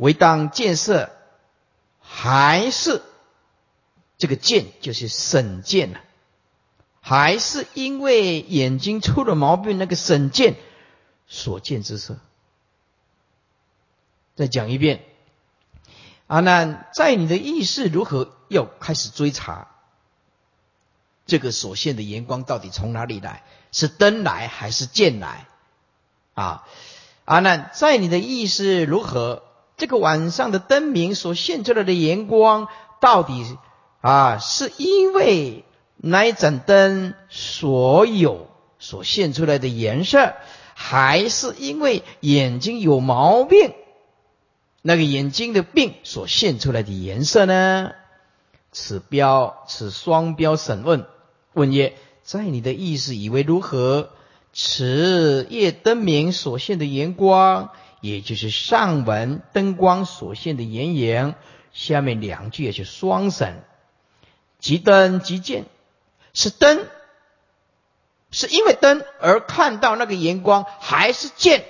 [0.00, 1.10] 为当见色，
[2.00, 3.02] 还是
[4.16, 5.98] 这个见就是审见呢？
[7.02, 10.56] 还是因为眼睛出了毛病，那个审见
[11.26, 12.18] 所见之色？
[14.36, 15.04] 再讲一遍，
[16.28, 19.68] 阿难，在你的意识如何要开始追查？
[21.26, 23.44] 这个所现的阳光到底从哪里来？
[23.70, 25.46] 是灯来还是剑来？
[26.32, 26.66] 啊，
[27.26, 29.42] 阿难，在你的意识如何？
[29.80, 32.68] 这个晚上的灯明所现出来的阳光，
[33.00, 33.46] 到底
[34.02, 35.64] 啊，是因为
[35.96, 40.34] 那一盏灯所有所现出来的颜色，
[40.74, 43.72] 还是因为眼睛有毛病，
[44.82, 47.92] 那个眼睛的病所现出来的颜色呢？
[48.72, 51.06] 此标，此双标审问。
[51.54, 54.10] 问曰：在你的意思以为如何？
[54.52, 57.70] 此夜灯明所现的阳光，
[58.00, 61.34] 也就是上文灯光所现的炎阳。
[61.72, 63.62] 下面两句也是双审：
[64.58, 65.66] 即灯即见，
[66.34, 66.86] 是灯，
[68.30, 71.64] 是因为灯而看到那个阳光，还是见？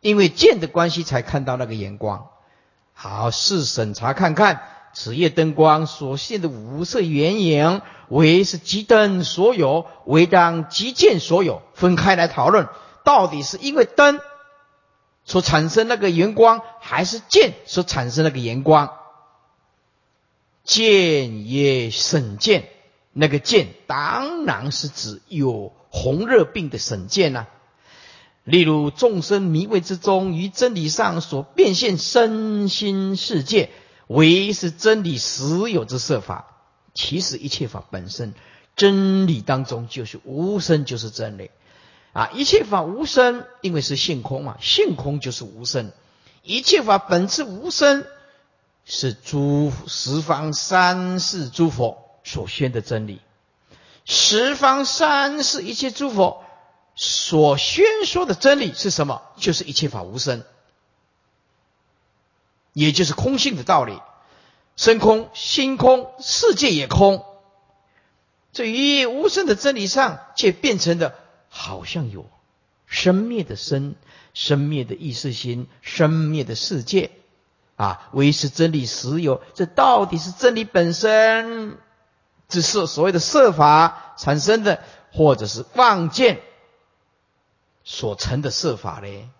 [0.00, 2.28] 因为见的关系才看到那个阳光。
[2.94, 4.62] 好，试审查看看。
[4.92, 11.62] 此夜灯光所现的五色圆影，为是即灯所有，为当即见所有。
[11.74, 12.66] 分开来讨论，
[13.04, 14.20] 到底是因为灯
[15.24, 18.92] 所产生那个圆光，还是见所产生那个圆光？
[20.64, 22.68] 见也审见，
[23.12, 27.46] 那个见当然是指有红热病的审见呐。
[28.44, 33.70] 例如众生迷味之中，于真理上所变现身心世界。
[34.06, 36.56] 唯是真理实有之设法，
[36.94, 38.34] 其实一切法本身
[38.74, 41.52] 真理当中就是无生，就是真理
[42.12, 42.30] 啊！
[42.34, 45.92] 一切法无生，因为是性空嘛，性空就是无生。
[46.42, 48.04] 一切法本质无生，
[48.84, 53.20] 是诸十方三世诸佛所宣的真理。
[54.04, 56.42] 十方三世一切诸佛
[56.96, 59.22] 所宣说的真理是什么？
[59.36, 60.42] 就是一切法无生。
[62.72, 64.00] 也就是空性的道理，
[64.76, 67.24] 身空、心空、世界也空。
[68.52, 71.14] 这一无声的真理上，却变成了
[71.50, 72.24] 好像有
[72.86, 73.96] 生灭的生、
[74.32, 77.10] 生灭的意识心、生灭的世界
[77.76, 78.08] 啊！
[78.12, 81.76] 唯是真理实有，这到底是真理本身，
[82.48, 84.82] 只是所谓的设法产生的，
[85.12, 86.40] 或者是妄见
[87.84, 89.30] 所成的设法呢？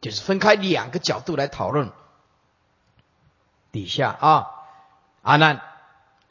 [0.00, 1.90] 就是分开两个角度来讨论。
[3.72, 4.46] 底下啊，
[5.22, 5.60] 阿难，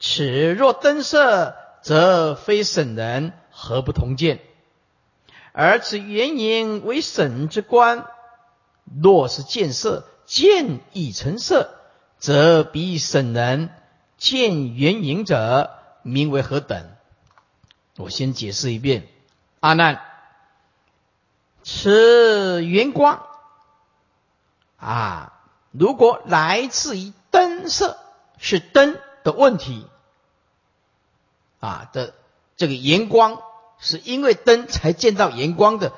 [0.00, 4.40] 此若灯色，则非审人，何不同见？
[5.52, 8.06] 而此原因为审之观。
[9.02, 11.74] 若是见色，见已成色，
[12.18, 13.70] 则比审人
[14.16, 15.70] 见原因者，
[16.02, 16.90] 名为何等？
[17.96, 19.06] 我先解释一遍，
[19.60, 20.00] 阿难，
[21.62, 23.26] 此圆光
[24.76, 25.40] 啊，
[25.70, 27.12] 如果来自于。
[27.30, 27.98] 灯色
[28.38, 29.86] 是灯的问题
[31.60, 32.14] 啊的
[32.56, 33.42] 这个阳光
[33.78, 35.92] 是因为灯才见到阳光的，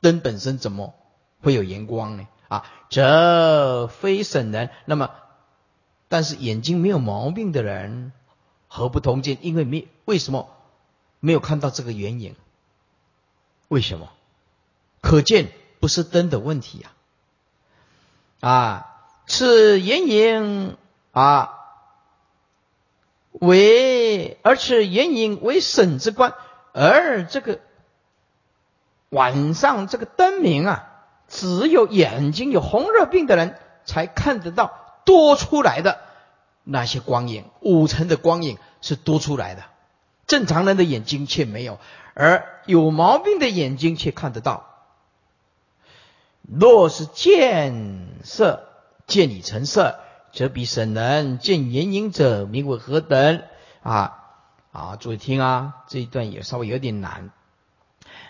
[0.00, 0.94] 灯本身怎么
[1.42, 2.26] 会有阳光呢？
[2.48, 4.70] 啊，这非圣人。
[4.84, 5.10] 那么，
[6.08, 8.12] 但是眼睛没有毛病的人
[8.68, 9.38] 何不同见？
[9.42, 10.48] 因为没为什么
[11.20, 12.36] 没有看到这个原影？
[13.68, 14.10] 为什么？
[15.00, 16.92] 可见不是灯的问题呀！
[18.40, 18.94] 啊。
[19.30, 20.78] 此眼影
[21.12, 21.52] 啊，
[23.32, 26.32] 为而此眼影为审之观，
[26.80, 27.58] 而这个
[29.08, 30.88] 晚上这个灯明啊，
[31.26, 35.98] 只有眼睛有红热病的人才看得到多出来的
[36.62, 39.64] 那些光影，五层的光影是多出来的，
[40.28, 41.80] 正常人的眼睛却没有，
[42.14, 44.64] 而有毛病的眼睛却看得到。
[46.42, 48.68] 若是见色，
[49.06, 49.98] 见已成色。
[50.30, 53.42] 则比神人见眼影者名为何等？
[53.82, 54.17] 啊
[54.72, 54.96] 啊！
[54.96, 57.30] 注意听啊，这一段也稍微有点难。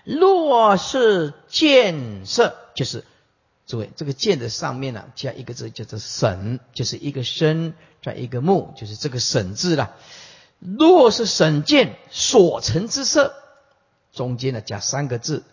[0.05, 3.05] 若是见色，就是
[3.67, 9.95] 诸位这个见的上面呢加一个字叫做省，就是一个身在一个目，就是这个省字了。
[10.59, 13.35] 若是审见所成之色，
[14.13, 15.45] 中间呢加三个字，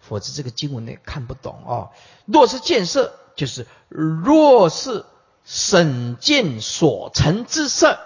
[0.00, 1.90] 否则这个经文呢看不懂哦。
[2.26, 5.04] 若是见色，就是若是。
[5.42, 7.98] 审见所成之色，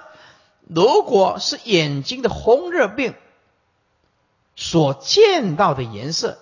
[0.66, 3.14] 如果是眼睛的红热病
[4.56, 6.38] 所见到的颜色，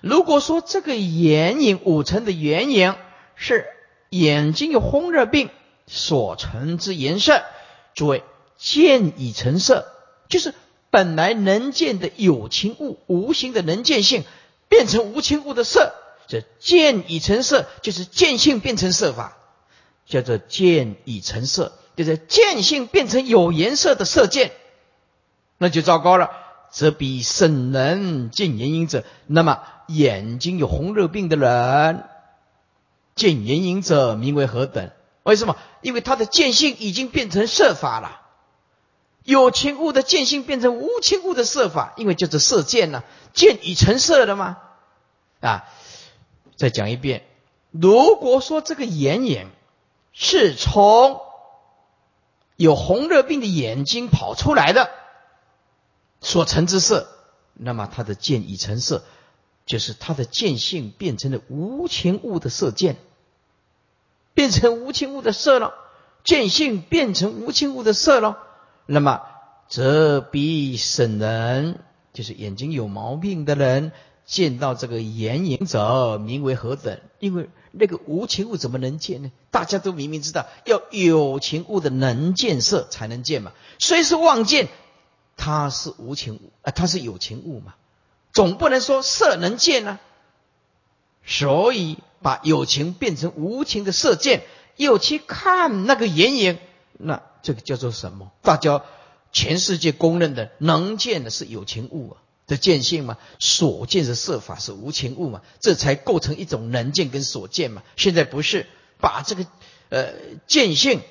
[0.00, 2.94] 如果说这个眼影五层的原因
[3.34, 3.66] 是
[4.10, 5.50] 眼睛有红热病
[5.86, 7.42] 所成之颜色，
[7.94, 8.22] 诸位
[8.56, 9.86] 见已成色，
[10.28, 10.54] 就是
[10.90, 14.24] 本来能见的有情物无形的能见性
[14.68, 15.94] 变成无情物的色，
[16.28, 19.34] 这见已成色，就是见性变成色法。
[20.06, 24.52] 叫做见已成色，就是见性变成有颜色的色见，
[25.56, 26.30] 那就糟糕了。
[26.70, 32.04] 则比圣人见眼影者，那么眼睛有红热病的人
[33.16, 34.92] 见眼影者名为何等？
[35.24, 35.56] 为什么？
[35.80, 38.20] 因为他的见性已经变成色法了，
[39.24, 44.58] 有情物的见性变成无情物的色法，因为叫做色见呢，见已成色了吗？
[45.40, 45.64] 啊，
[46.54, 47.24] 再讲一遍，
[47.72, 49.48] 如果说这个眼影。
[50.20, 51.20] 是从
[52.58, 54.90] 有红热病的眼睛跑出来的
[56.20, 57.06] 所成之色，
[57.54, 59.04] 那么它的见已成色，
[59.64, 62.96] 就是它的见性变成了无情物的色见，
[64.34, 65.72] 变成无情物的色了，
[66.24, 68.38] 见性变成无情物的色了，
[68.86, 69.22] 那么
[69.68, 71.78] 则比审人，
[72.12, 73.92] 就是眼睛有毛病的人。
[74.28, 77.00] 见到这个眼影者，名为何等？
[77.18, 79.32] 因为那个无情物怎么能见呢？
[79.50, 83.52] 大家都明明知道，要有情物的能见色才能见嘛。
[83.78, 84.68] 虽是望见，
[85.38, 87.74] 它是无情物啊，它是有情物嘛，
[88.30, 89.98] 总不能说色能见呢。
[91.24, 94.42] 所以把有情变成无情的色见，
[94.76, 96.58] 又去看那个眼影，
[96.92, 98.30] 那这个叫做什么？
[98.42, 98.82] 大家
[99.32, 102.20] 全世界公认的能见的是有情物啊。
[102.48, 107.84] 的见性嘛，所见的色法是无情物嘛，这才构成一种能见跟所见嘛。
[107.94, 108.66] 现在不是
[108.98, 109.46] 把这个
[109.90, 110.14] 呃
[110.46, 111.02] 见性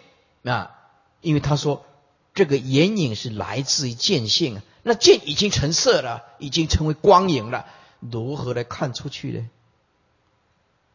[0.43, 0.75] 啊，
[1.21, 1.85] 因为他说
[2.33, 7.67] 这个眼影是来自于见性啊，那见已经成色了，已经成为光影了，
[7.99, 9.49] 如何来看出去呢？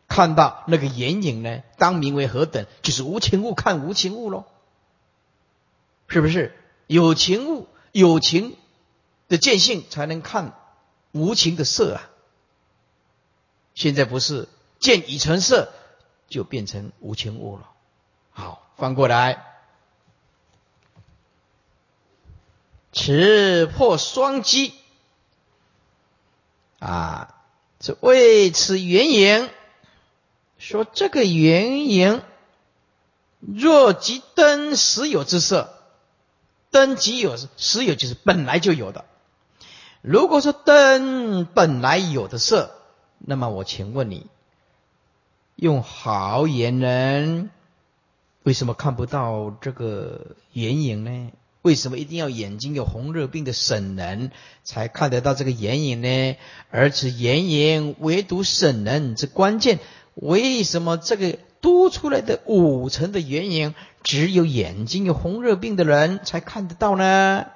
[0.09, 2.67] 看到那个眼影呢，当名为何等？
[2.83, 4.45] 就是无情物看无情物喽，
[6.09, 6.55] 是不是？
[6.89, 8.57] 有情物有情。
[9.33, 10.55] 的见性才能看
[11.13, 12.11] 无情的色啊！
[13.75, 14.47] 现在不是
[14.79, 15.73] 见已成色，
[16.29, 17.71] 就变成无情物了。
[18.31, 19.43] 好，翻过来，
[22.93, 24.75] 持破双击
[26.79, 27.35] 啊！
[27.81, 29.49] 这为此原因，
[30.59, 32.21] 说这个原因，
[33.41, 35.75] 若即灯实有之色，
[36.71, 39.07] 灯即有实有，就是本来就有的。
[40.03, 42.73] 如果说灯本来有的色，
[43.19, 44.27] 那么我请问你，
[45.55, 47.51] 用好眼人
[48.43, 51.31] 为什么看不到这个眼影呢？
[51.63, 54.33] 为什么一定要眼睛有红热病的省人
[54.65, 56.37] 才看得到这个眼影呢？
[56.73, 59.79] 而此眼影唯独省人之关键，
[60.15, 67.47] 为什么这个多出来的五层的眼影，只有眼睛有红热病的人才看得到呢？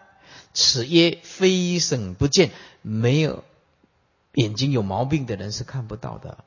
[0.58, 2.50] 此曰非省不见，
[2.80, 3.44] 没有
[4.32, 6.38] 眼睛有毛病的人是看不到的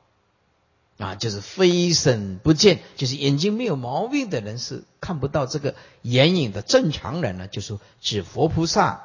[0.98, 6.60] 啊，就是非省不见，就是眼睛没有毛病的人是看不到这个眼影的。
[6.60, 9.04] 正常人呢，就是指佛菩萨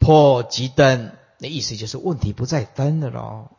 [0.00, 3.52] 破即灯，那意思就是问题不在灯的喽，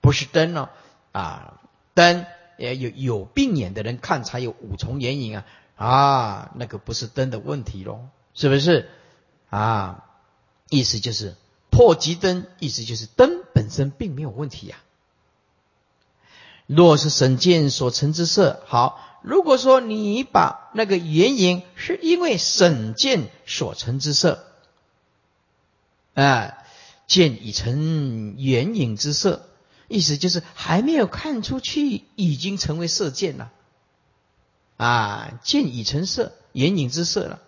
[0.00, 0.68] 不是灯哦
[1.10, 1.60] 啊，
[1.94, 2.26] 灯
[2.58, 8.88] 也有有病眼的人看才有五重眼影啊啊，那个不是灯的问题喽，是不是？
[9.56, 10.04] 啊，
[10.68, 11.34] 意思就是
[11.70, 14.76] 破即灯，意思就是灯本身并没有问题呀。
[16.66, 19.00] 若是神见所成之色，好。
[19.22, 24.44] 如果说你把那个原因是因为审见所成之色，
[26.14, 26.58] 啊，
[27.08, 29.48] 见已成眼影之色，
[29.88, 33.50] 意思就是还没有看出去，已经成为色见了，
[34.76, 37.40] 啊，见已成色，眼影之色了，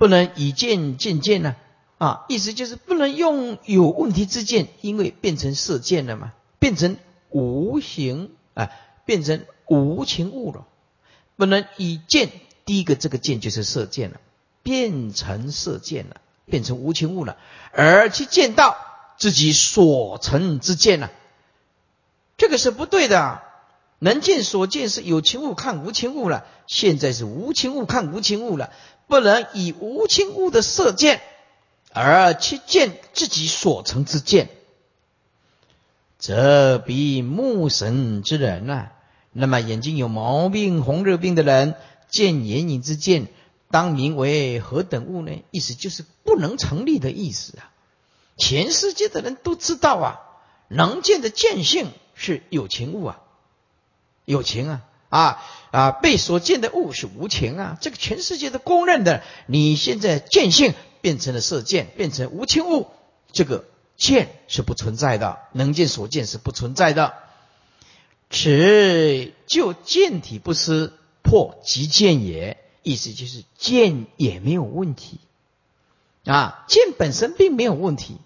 [0.00, 1.56] 不能以见见见呢，
[1.98, 6.96] 啊，意思就是不能用有问题之见，因为变成色见了嘛，变成
[7.28, 8.70] 无形啊，
[9.04, 10.66] 变成无情物了。
[11.36, 12.30] 不能以见，
[12.64, 14.22] 第一个这个见就是色见了，
[14.62, 17.36] 变成色见了，变成无情物了，
[17.70, 18.78] 而去见到
[19.18, 21.10] 自己所成之见了，
[22.38, 23.42] 这个是不对的。
[24.02, 28.72] 能见所见是有情物看无情物了，现在是无情物看无情物了，
[29.10, 31.20] 不能以无情物的射箭
[31.92, 34.48] 而去见自己所成之见，
[36.18, 38.88] 则比目神之人呐。
[39.32, 41.74] 那么眼睛有毛病、红热病的人
[42.08, 43.26] 见眼影之见，
[43.70, 45.32] 当名为何等物呢？
[45.50, 47.70] 意思就是不能成立的意思啊！
[48.36, 50.20] 全世界的人都知道啊，
[50.68, 53.20] 能见的见性是有情物啊，
[54.24, 55.90] 有情啊啊啊！
[55.90, 59.22] 被所见的物是无情啊，这个全世界都公认的。
[59.46, 62.88] 你现在见性变成了色见，变成无情物，
[63.32, 63.64] 这个
[63.96, 67.12] 见是不存在的，能见所见是不存在的。
[68.30, 72.56] 此就见体不思，破即见也。
[72.82, 75.20] 意思就是见也没有问题
[76.24, 78.16] 啊，见本身并没有问题。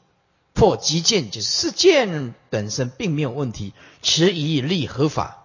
[0.53, 3.73] 破即见就是是见本身并没有问题。
[4.03, 5.44] 此以立合法，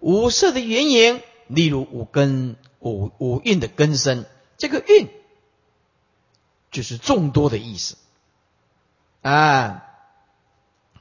[0.00, 4.24] 五色的原因，例如五根、五五蕴的根生，
[4.58, 5.08] 这个蕴
[6.70, 7.96] 就是众多的意思
[9.22, 9.84] 啊，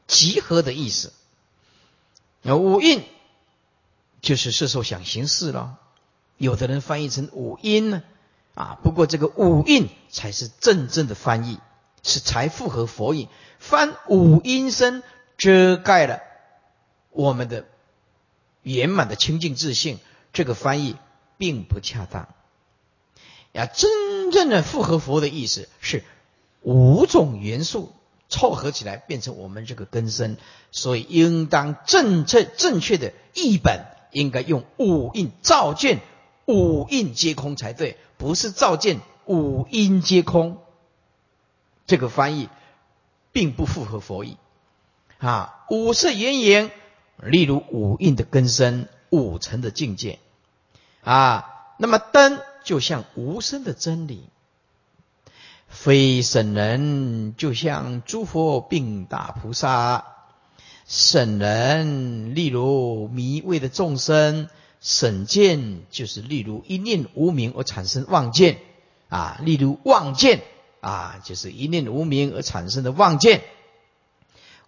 [0.08, 1.14] 集合的意思。
[2.42, 3.04] 那五蕴
[4.22, 5.78] 就是色受想行识了，
[6.38, 8.04] 有的人翻译成五阴呢，
[8.54, 11.60] 啊，不过这个五蕴才是真正的翻译，
[12.04, 13.28] 是才符合佛印。
[13.60, 15.04] 翻五阴身
[15.38, 16.22] 遮盖了
[17.10, 17.66] 我们的
[18.66, 20.00] 圆满的清净自信，
[20.34, 20.98] 这个翻译
[21.38, 22.28] 并不恰当。
[23.54, 26.04] 呀，真正的复合佛的意思是
[26.62, 27.94] 五种元素。
[28.28, 30.38] 凑合起来变成我们这个根身，
[30.72, 36.00] 所以应当正确正确的译本应该用五印照见
[36.48, 40.58] 五印皆空才对，不是照见五阴皆空。
[41.86, 42.50] 这个翻译
[43.32, 44.38] 并不符合佛意
[45.20, 45.64] 啊。
[45.70, 46.72] 五色圆影，
[47.22, 50.20] 例如五蕴的根身，五层的境界
[51.04, 51.52] 啊。
[51.78, 54.30] 那么灯就像无声的真理。
[55.68, 60.06] 非圣人，就像诸佛并大菩萨；
[60.88, 64.48] 圣人，例如迷味的众生；
[64.80, 68.60] 审见，就是例如一念无明而产生妄见
[69.10, 70.44] 啊；例如妄见
[70.80, 73.42] 啊，就是一念无明而产生的妄见。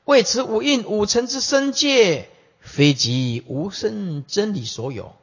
[0.03, 2.29] 为此五蕴五尘之生界，
[2.67, 5.15] 非即无生真理所有。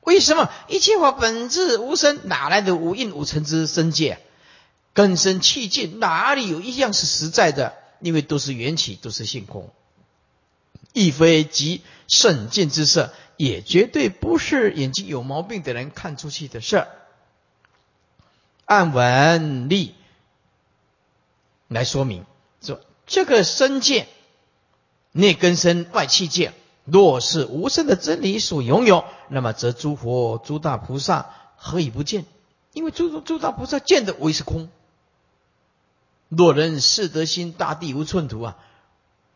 [0.00, 4.20] 为什么一切法本质无生，哪来的五蕴五尘之生界？
[4.94, 7.74] 根生气尽，哪里有一样是实在的？
[8.00, 9.70] 因为都是缘起，都是性空，
[10.92, 16.86] 亦非即圣见之色，也绝对不是眼睛有毛病的人看出去的事。
[18.64, 19.94] 按文例
[21.68, 22.24] 来说明，
[22.62, 24.06] 说这个身见、
[25.12, 26.54] 内根生、外气见，
[26.86, 32.24] 若是无声的真理所拥有，那么则诸佛、诸大菩萨何以不见？
[32.72, 34.68] 因为诸诸大菩萨见的唯是空。
[36.28, 38.56] 若人是得心，大地无寸土啊！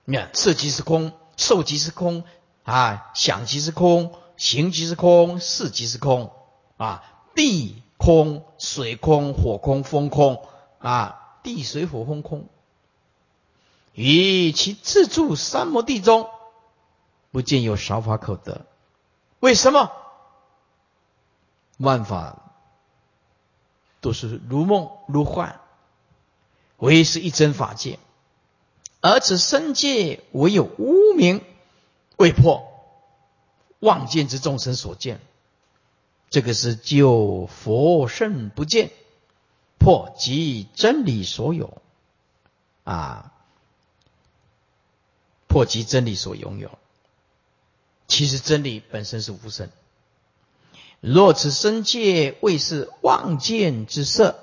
[0.05, 2.25] 你看，色即是空，受即是空
[2.65, 6.33] 啊，想即是空，行即是空，事即是空
[6.77, 10.43] 啊，地空、水空、火空、风空
[10.79, 12.47] 啊，地水火风空，
[13.95, 16.29] 于其自住三摩地中，
[17.31, 18.67] 不见有少法可得。
[19.41, 19.93] 为什么？
[21.79, 22.53] 万法
[24.01, 25.61] 都是如梦如幻。
[26.77, 27.99] 唯是一真法界，
[29.03, 31.45] 而此身界唯有无名
[32.17, 32.73] 未破，
[33.81, 35.21] 妄见之众生所见。
[36.31, 38.93] 这个是就佛圣不见，
[39.79, 41.83] 破即真理所有
[42.85, 43.35] 啊，
[45.49, 46.79] 破即真理所拥有。
[48.11, 49.71] 其实真理本身是无生。
[51.01, 54.37] 若此身界未是妄见之色。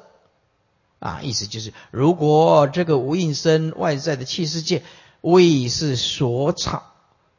[0.99, 4.83] 啊，意思就是，如果这个无应身外在的气世界
[5.21, 6.81] 未是所产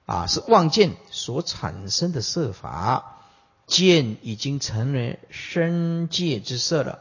[0.07, 3.18] 啊，是妄见所产生的色法，
[3.66, 7.01] 见已经成为身界之色了，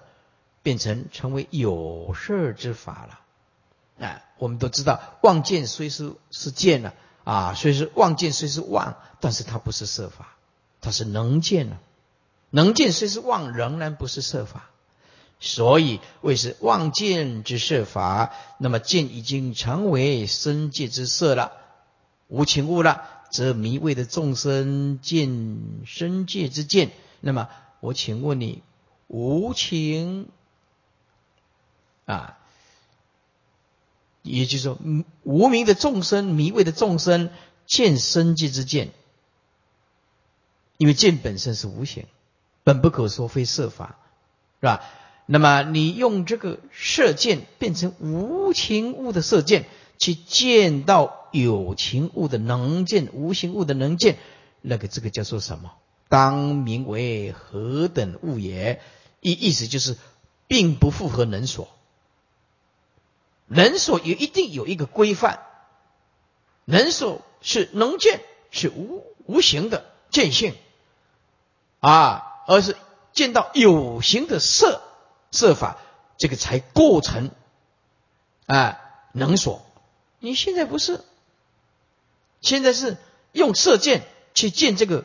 [0.64, 4.08] 变成成为有色之法了。
[4.08, 6.96] 啊，我们都知道，妄见虽是是见了，
[7.28, 10.38] 啊虽是妄见虽是妄，但是它不是色法，
[10.80, 11.78] 它是能见了。
[12.52, 14.70] 能见虽是妄，仍然不是色法。
[15.42, 21.52] 所以，为是妄见之色法，那么见已经成为身界之色了，
[22.30, 26.92] 无情物了，则迷味的众生见身界之见。
[27.20, 27.50] 那么，
[27.82, 28.64] 我请问你，
[29.08, 30.30] 无情
[32.06, 32.38] 啊，
[34.28, 34.78] 也就是说，
[35.24, 37.30] 无名的众生、迷味的众生
[37.66, 38.90] 见身界之见，
[40.78, 42.06] 因为见本身是无形，
[42.64, 43.98] 本不可说非色法，
[44.60, 44.84] 是吧？
[45.26, 49.66] 那么你用这个射箭变成无情物的射箭，
[49.98, 54.18] 去见到有情物的能见，无形物的能见，
[54.62, 55.74] 那个这个叫做什么？
[56.10, 58.82] 当名为何等物也？
[59.20, 59.98] 意意思就是，
[60.48, 61.68] 并不符合能所。
[63.48, 65.46] 人所也一定有一个规范，
[66.66, 68.22] 人所是能见，
[68.52, 70.56] 是无无形的见性
[71.80, 72.76] 啊，而是
[73.14, 74.82] 见到有形的色。
[75.30, 75.78] 设法，
[76.18, 77.32] 这个才构成
[78.46, 78.80] 啊
[79.12, 79.66] 能所。
[80.20, 81.04] 你现在不是，
[82.40, 82.96] 现在是
[83.34, 85.04] 用射箭去见这个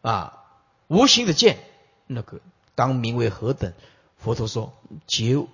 [0.00, 0.44] 啊
[0.86, 1.58] 无形的箭，
[2.06, 2.40] 那个
[2.76, 3.74] 当名为何等？
[4.16, 4.72] 佛陀说
[5.08, 5.44] 绝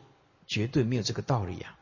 [0.47, 1.75] 绝对没有这个道理呀。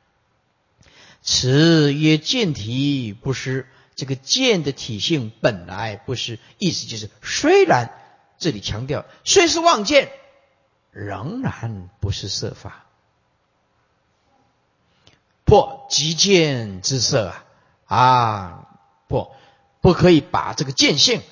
[1.23, 7.93] 此曰见体不失，这个见的体性本来不是，意思就是虽然
[8.39, 10.11] 这里强调虽是妄见。
[10.95, 12.85] 仍然不是色法，
[15.47, 17.33] 破极见之色
[17.87, 17.97] 啊！
[17.97, 18.68] 啊，
[19.09, 19.35] 破，
[19.81, 21.23] 不可以把这个见性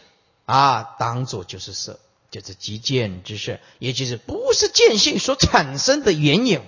[0.46, 6.62] 啊当做就是色，就是极见之色，也就是不是见性所产生的原影，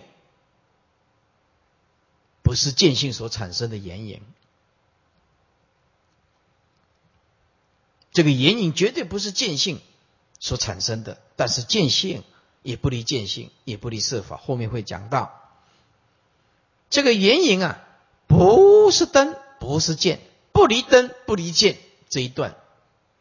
[2.52, 4.20] 不是见性所产生的原影。
[8.12, 9.80] 这个眼影绝对不是见性
[10.38, 12.22] 所产生的，但是见性。
[12.60, 14.36] 也不离见性，也不离色法。
[14.36, 15.50] 后面会讲到
[16.90, 17.84] 这个眼影啊，
[18.26, 20.20] 不是灯，不是剑，
[20.52, 21.78] 不离灯，不离剑。
[22.10, 22.54] 这一段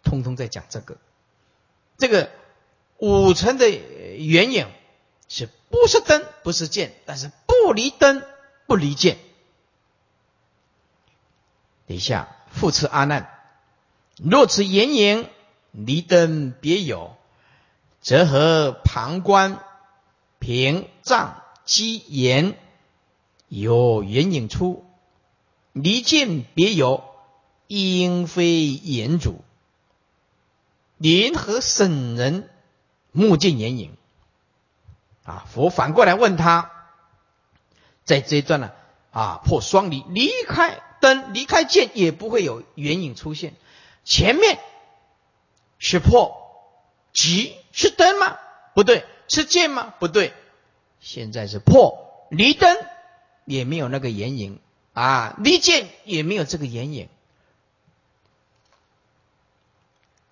[0.04, 0.98] 通通在讲这个。
[1.98, 2.30] 这个
[2.98, 4.68] 五层的圆影
[5.30, 8.22] 是不是灯，不是剑，但是不离灯，
[8.68, 9.18] 不离见。
[11.88, 13.30] 等一下，复次阿难，
[14.18, 15.30] 若此言影
[15.72, 17.16] 离灯别有。
[18.04, 19.64] 则和旁观、
[20.40, 22.58] 屏障、机言
[23.48, 24.84] 有缘影出，
[25.72, 27.04] 离见别有，
[27.68, 29.44] 应非言主。
[30.98, 32.50] 联合圣人
[33.12, 33.96] 目见眼影
[35.24, 35.46] 啊！
[35.48, 36.81] 佛反过来问他，
[38.12, 38.72] 在这一段呢
[39.12, 43.54] 啊，破双离，离开灯，离开剑，也不会有圆影出现。
[44.04, 44.60] 前面
[45.80, 46.40] 是破。
[47.14, 48.38] 即是灯吗？
[48.74, 49.94] 不对，是剑吗？
[50.00, 50.34] 不对，
[51.02, 52.78] 现在是破离灯，
[53.44, 54.62] 也没有那个眼影
[54.94, 57.10] 啊，离剑也没有这个眼影。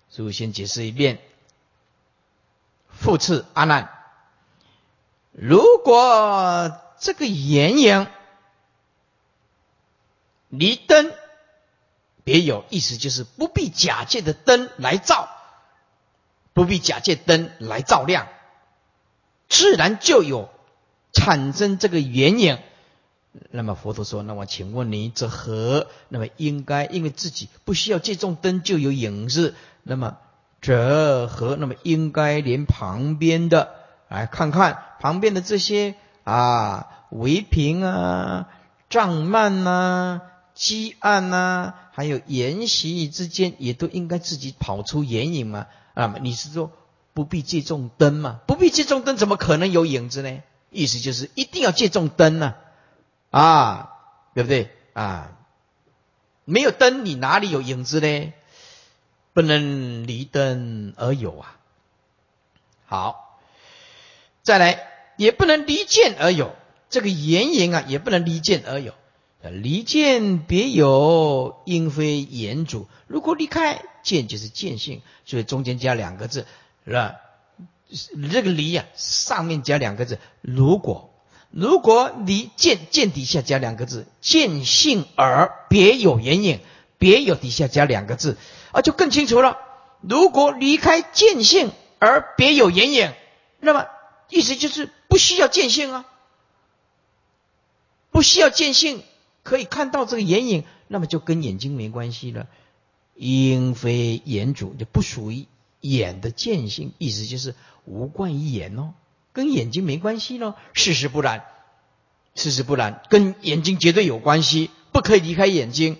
[0.08, 1.18] 所以先解释一遍。
[2.88, 3.90] 复次，阿难，
[5.32, 8.06] 如果这个眼影
[10.48, 11.12] 离灯
[12.22, 15.28] 别有，意思就是不必假借的灯来照。
[16.52, 18.26] 不必假借灯来照亮，
[19.48, 20.50] 自然就有
[21.12, 22.58] 产生这个原影。
[23.50, 25.86] 那么佛陀说：“那么请问你这何？
[26.08, 30.18] 那么应该因为自己不需要借重灯就有影子，那么
[30.60, 31.54] 这何？
[31.54, 33.72] 那么应该连旁边的
[34.08, 35.94] 来看看旁边的这些
[36.30, 38.48] 啊唯平啊、
[38.88, 40.22] 帐幔呐、
[40.54, 46.70] 积案呐，还有沿袭之间，也都应该自己跑出眼影嘛？”啊，你是说
[47.14, 48.40] 不必借重灯嘛？
[48.46, 50.42] 不必借重灯，怎么可能有影子呢？
[50.70, 52.54] 意思就是一定要借重灯呢，
[53.30, 53.92] 啊，
[54.34, 54.70] 对不对？
[54.92, 55.32] 啊，
[56.44, 58.32] 没有灯，你哪里有影子呢？
[59.32, 61.56] 不能离灯而有啊。
[62.86, 63.38] 好，
[64.42, 64.86] 再来，
[65.20, 66.56] 也不能离剑而有，
[66.88, 68.94] 这个言影啊，也不能离剑而有。
[69.42, 72.88] 离剑别有，应非言主。
[73.06, 76.46] 如果离开见，就是见性，所以中间加两个字，
[76.86, 77.16] 是吧？
[78.32, 80.18] 这个离呀，上面加两个字。
[80.40, 81.12] 如果
[81.50, 86.60] 如果离见见底下加两个字，见性而别有眼影，
[86.96, 88.38] 别有底下加两个字
[88.72, 89.58] 啊，就更清楚了。
[90.00, 93.12] 如果离开见性而别有眼影，
[93.58, 93.84] 那么
[94.30, 96.06] 意思就是不需要见性啊，
[98.10, 99.02] 不需要见性
[99.42, 102.46] 可以看到这个眼影，那么就跟眼睛没关系了。
[103.16, 105.46] 因非眼主就不属于
[105.80, 107.54] 眼的见性，意思就是
[107.84, 108.94] 无关于眼哦，
[109.32, 110.54] 跟眼睛没关系喽。
[110.72, 111.44] 事实不然，
[112.34, 115.98] 事实不然，跟眼睛绝对有关系，不可以离开眼睛。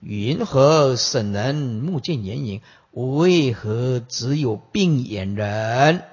[0.00, 2.60] 云何审人目见眼影？
[2.90, 6.04] 为何只有病眼人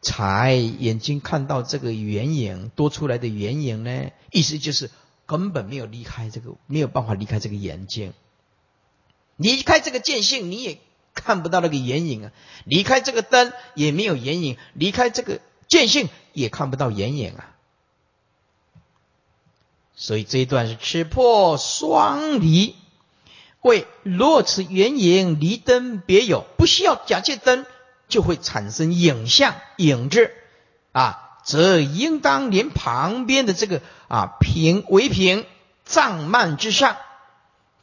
[0.00, 4.10] 才眼睛看到这个圆影多出来的圆影呢？
[4.30, 4.90] 意思就是
[5.26, 8.12] 根本没有离开这个，没有办法离开这个眼睛。
[9.36, 10.78] 离开这个见性，你也
[11.14, 12.30] 看不到那个眼影啊；
[12.64, 17.54] 离开这个灯，也没有眼影；离开这个见性，也看不到眼影啊。
[19.94, 22.76] 所以这一段是吃破双离，
[23.62, 27.66] 为若此圆影离灯别有，不需要假借灯，
[28.08, 30.32] 就会产生影像影子
[30.92, 35.46] 啊，则应当连旁边的这个啊平为平
[35.84, 36.96] 障幔之上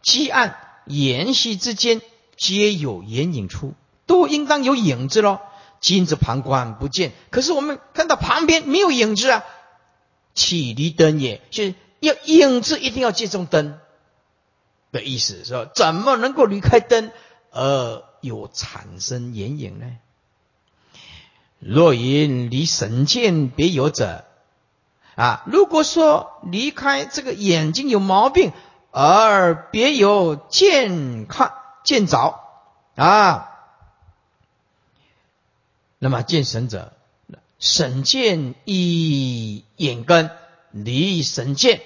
[0.01, 0.57] 积暗。
[0.87, 1.99] 沿隙之间
[2.37, 3.73] 皆有眼影出，
[4.05, 5.39] 都应当有影子喽。
[5.79, 9.43] 今子旁观不见，可是我们看到旁边没有影子啊。
[10.35, 13.79] 起离灯也，就是要影子一定要借重灯
[14.91, 15.71] 的意思，是吧？
[15.73, 17.09] 怎么能够离开灯
[17.49, 19.87] 而有产生眼影呢？
[21.59, 24.25] 若因离神见别有者
[25.15, 28.51] 啊，如果说离开这个眼睛有毛病。
[28.97, 31.53] 而别有见看
[31.83, 32.39] 见着
[32.95, 33.51] 啊，
[35.99, 36.93] 那么见神者，
[37.59, 40.31] 神见以眼根
[40.71, 41.81] 离神见，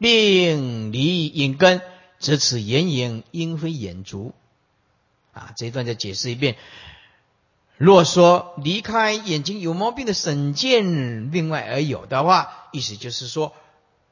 [0.00, 1.80] 并离眼根，
[2.18, 4.34] 则此眼影应非眼足
[5.32, 5.52] 啊。
[5.56, 6.56] 这一段再解释一遍。
[7.80, 13.54] 若说离开眼睛有毛病的神见另外而有的话，意思就是说。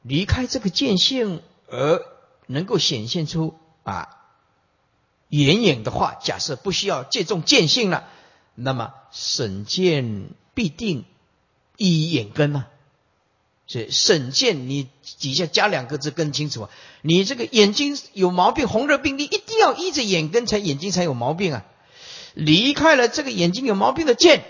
[0.01, 2.01] 离开这个见性而
[2.47, 4.07] 能够显现出啊
[5.27, 8.07] 眼影的话，假设不需要借重见性了，
[8.55, 11.03] 那么审见必定
[11.75, 12.67] 依眼根啊。
[13.67, 14.87] 所以审见你
[15.19, 16.69] 底下加两个字更清楚啊。
[17.01, 21.65] 你这个眼睛有毛病，红热病例一定要依着眼根才眼睛才有毛病啊。
[22.33, 24.43] 离开了这个眼睛有毛病的见，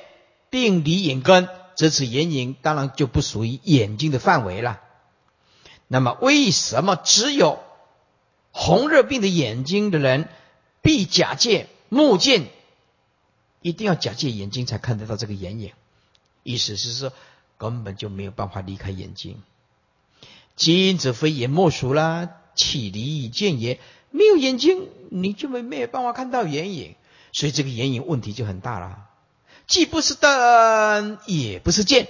[0.50, 4.82] 并离眼根，则此眼影当然就不属于眼睛的范围了。
[5.88, 7.60] 那么，为什么只有
[8.52, 10.28] 红热病的眼睛的人
[10.82, 12.48] 必假借目见，
[13.62, 15.72] 一定要假借眼睛才看得到这个眼影？
[16.44, 17.12] 意思是说，
[17.58, 19.42] 根本就没有办法离开眼睛。
[20.56, 23.80] 今则非眼莫属啦，岂离见也？
[24.12, 26.96] 没有眼睛，你就没没有办法看到眼影，
[27.32, 29.10] 所以这个眼影问题就很大了。
[29.68, 32.08] 既不是灯，也不是剑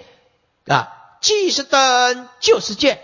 [0.65, 3.03] 啊，既是灯，就是剑。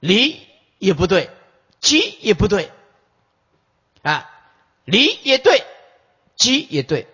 [0.00, 0.46] 离
[0.78, 1.30] 也不对，
[1.80, 2.70] 即也不对，
[4.02, 4.30] 啊，
[4.84, 5.64] 离也对，
[6.36, 7.08] 即也对，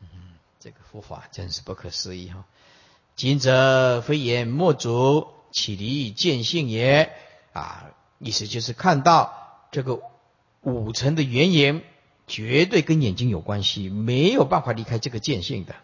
[0.00, 2.44] 嗯，这个佛法真是不可思议哈！
[3.14, 7.10] 今则非言莫足，岂离见性也？
[7.54, 10.00] 啊，意思就是看到这个
[10.62, 11.82] 五尘的原因，
[12.26, 15.74] 绝对跟眼睛有关系，没有办法离开这个见性的。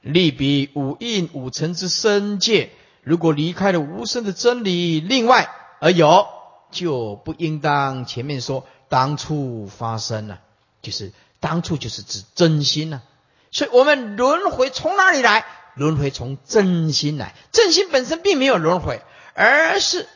[0.00, 2.70] 利比五印五尘之身界。
[3.02, 6.26] 如果离开了无声的真理，另外而有，
[6.70, 10.40] 就不应当前面说当初发生了，
[10.80, 13.02] 就是当初就是指真心了。
[13.50, 15.44] 所以，我们轮回从哪里来？
[15.74, 19.02] 轮回从真心来，真心本身并没有轮回，
[19.34, 20.08] 而是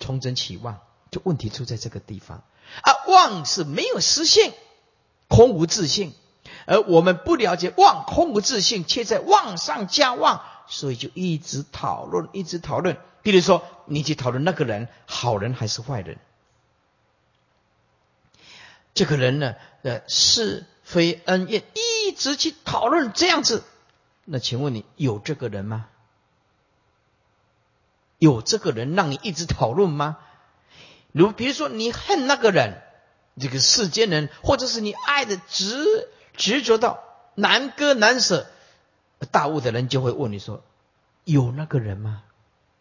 [0.00, 0.80] 从真起妄。
[1.10, 2.42] 就问题出在这个地方
[2.82, 4.52] 啊，妄是没有实性，
[5.28, 6.12] 空无自性，
[6.66, 10.42] 而我们不了解妄空无自性，却在妄上加妄。
[10.68, 12.98] 所以就一直讨论，一直讨论。
[13.22, 16.18] 比如说，你去讨论那个人好人还是坏人，
[18.92, 23.62] 这个人呢，呃，是非恩怨，一直去讨论这样子。
[24.24, 25.86] 那请问你有这个人吗？
[28.18, 30.18] 有这个人让你一直讨论吗？
[31.12, 32.82] 如比如说，你恨那个人，
[33.40, 37.02] 这个世间人，或者是你爱的执执着到
[37.34, 38.46] 难割难舍。
[39.30, 40.62] 大悟的人就会问你说
[41.24, 42.22] ：“有那个人吗？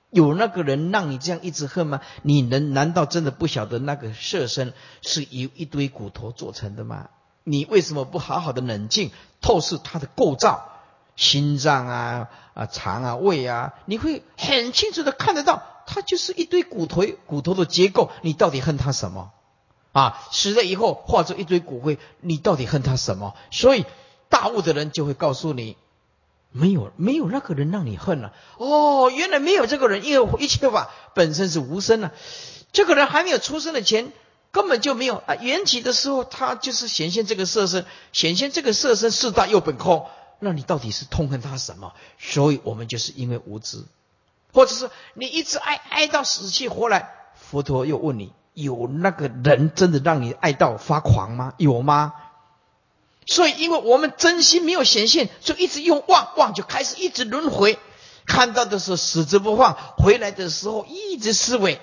[0.10, 2.02] 有那个人让你这样一直恨吗？
[2.24, 7.10] 你能难道真的不晓得那个色身是由一堆骨头做成的吗？
[7.44, 10.72] 你为什么不好好的冷静透视它的构造？
[11.16, 19.32] 心脏啊啊肠啊胃啊，你会很清楚的看得到，它就是一堆骨头骨头的结构，你到底恨它什么？
[19.94, 23.34] 啊，死了以后化作一堆骨灰，你到底恨他什么？
[23.50, 23.86] 所以
[24.28, 25.78] 大悟的人就会告诉你，
[26.52, 28.34] 没有没有那个人让你恨了。
[28.58, 32.12] 哦，原来没有这个人，因为一切法本身是无声的。
[32.74, 34.12] 这个人还没有出生的前，
[34.52, 35.36] 根本就没有啊。
[35.36, 40.08] 缘起的时候，他就是显现这个色身，显现这个色身四大又本空。
[40.40, 41.94] 那你到底是痛恨他什么？
[42.18, 43.84] 所以我们就是因为无知，
[44.54, 47.14] 或者是你一直爱爱到死去活来。
[47.36, 51.54] 佛陀又问你：有那个人真的让你爱到发狂吗？
[51.58, 52.14] 有吗？
[53.28, 57.80] 所以，因为我们真心没有显现，就一直用妄妄就开始一直轮回。
[58.26, 61.82] 看到的时候死之不放，回来的时候一直思维。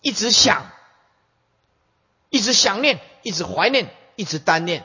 [0.00, 0.70] 一直想，
[2.28, 4.84] 一直想念，一直怀念，一直单念，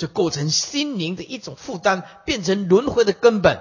[0.00, 3.60] 就构成心灵的一种负担，变成轮回的根本。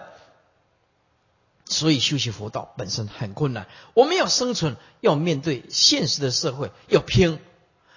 [1.66, 3.68] 所以修习佛道本身很困难。
[3.94, 7.42] 我们要生存，要面对现实的社会，要拼，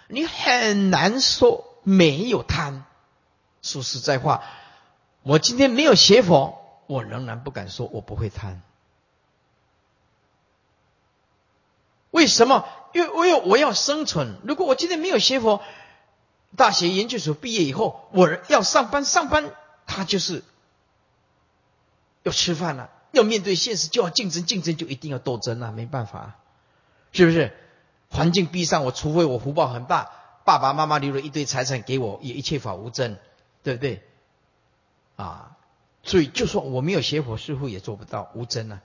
[0.09, 2.84] 你很难说没有贪。
[3.62, 4.43] 说实在话，
[5.22, 8.61] 我今天没有学佛，我仍然不敢说我不会贪。
[12.11, 12.66] 为什么？
[12.93, 14.36] 因为我有我要生存。
[14.43, 15.62] 如果我今天没有学佛，
[16.57, 19.50] 大学研究所毕业以后，我要上班，上班
[19.86, 20.44] 他就是
[22.22, 26.38] 要吃饭了，要面对现实，就要竞争，竞争就一定要斗争啊，没办法，
[27.12, 27.57] 是不是？
[28.11, 30.11] 环境逼上我，除非我福报很大，
[30.44, 33.16] 爸爸妈妈留了一堆财产给我，也一切法无争，
[33.62, 34.03] 对不对？
[35.16, 35.57] 啊，
[36.03, 38.82] 所以就算我没有邪火，似乎也做不到无争啊，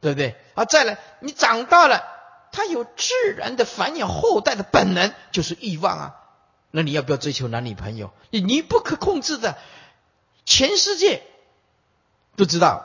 [0.00, 0.36] 对不对？
[0.54, 2.12] 啊，再来，你长大了。
[2.52, 6.23] 他有自然的繁衍后代的本能，就是欲望啊。
[6.76, 8.12] 那你要不要追求男女朋友？
[8.30, 9.56] 你你不可控制的，
[10.44, 11.22] 全世界
[12.34, 12.84] 都知道，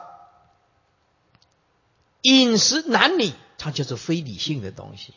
[2.22, 5.12] 饮食男女，它就是非理性的东西。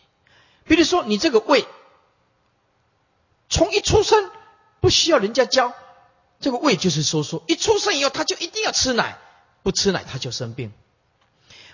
[0.63, 1.67] 比如说，你这个胃，
[3.47, 4.31] 从一出生
[4.79, 5.75] 不需要人家教，
[6.39, 7.43] 这个胃就是收缩。
[7.47, 9.19] 一出生以后，他就一定要吃奶，
[9.61, 10.73] 不吃奶他就生病。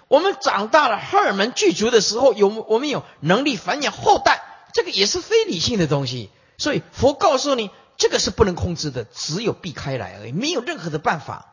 [0.10, 4.43] 我们长大了，荷尔蒙具足的时候，有我们有能力繁衍后代，
[4.74, 6.30] 这个也是非理性的东西。
[6.60, 11.47] 所以佛告诉你，这个是不能控制的，只有避开来而已，没有任何的办法。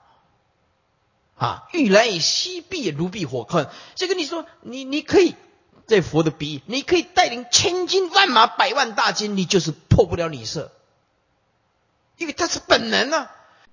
[1.36, 3.68] 啊，欲来以西避如避火坑。
[3.94, 5.34] 这个你说，你你可以
[5.86, 10.72] 在佛的比喻，你可以带领千军万马、百万大军，你就是破不了你色，
[12.16, 13.30] 因为它是本能啊。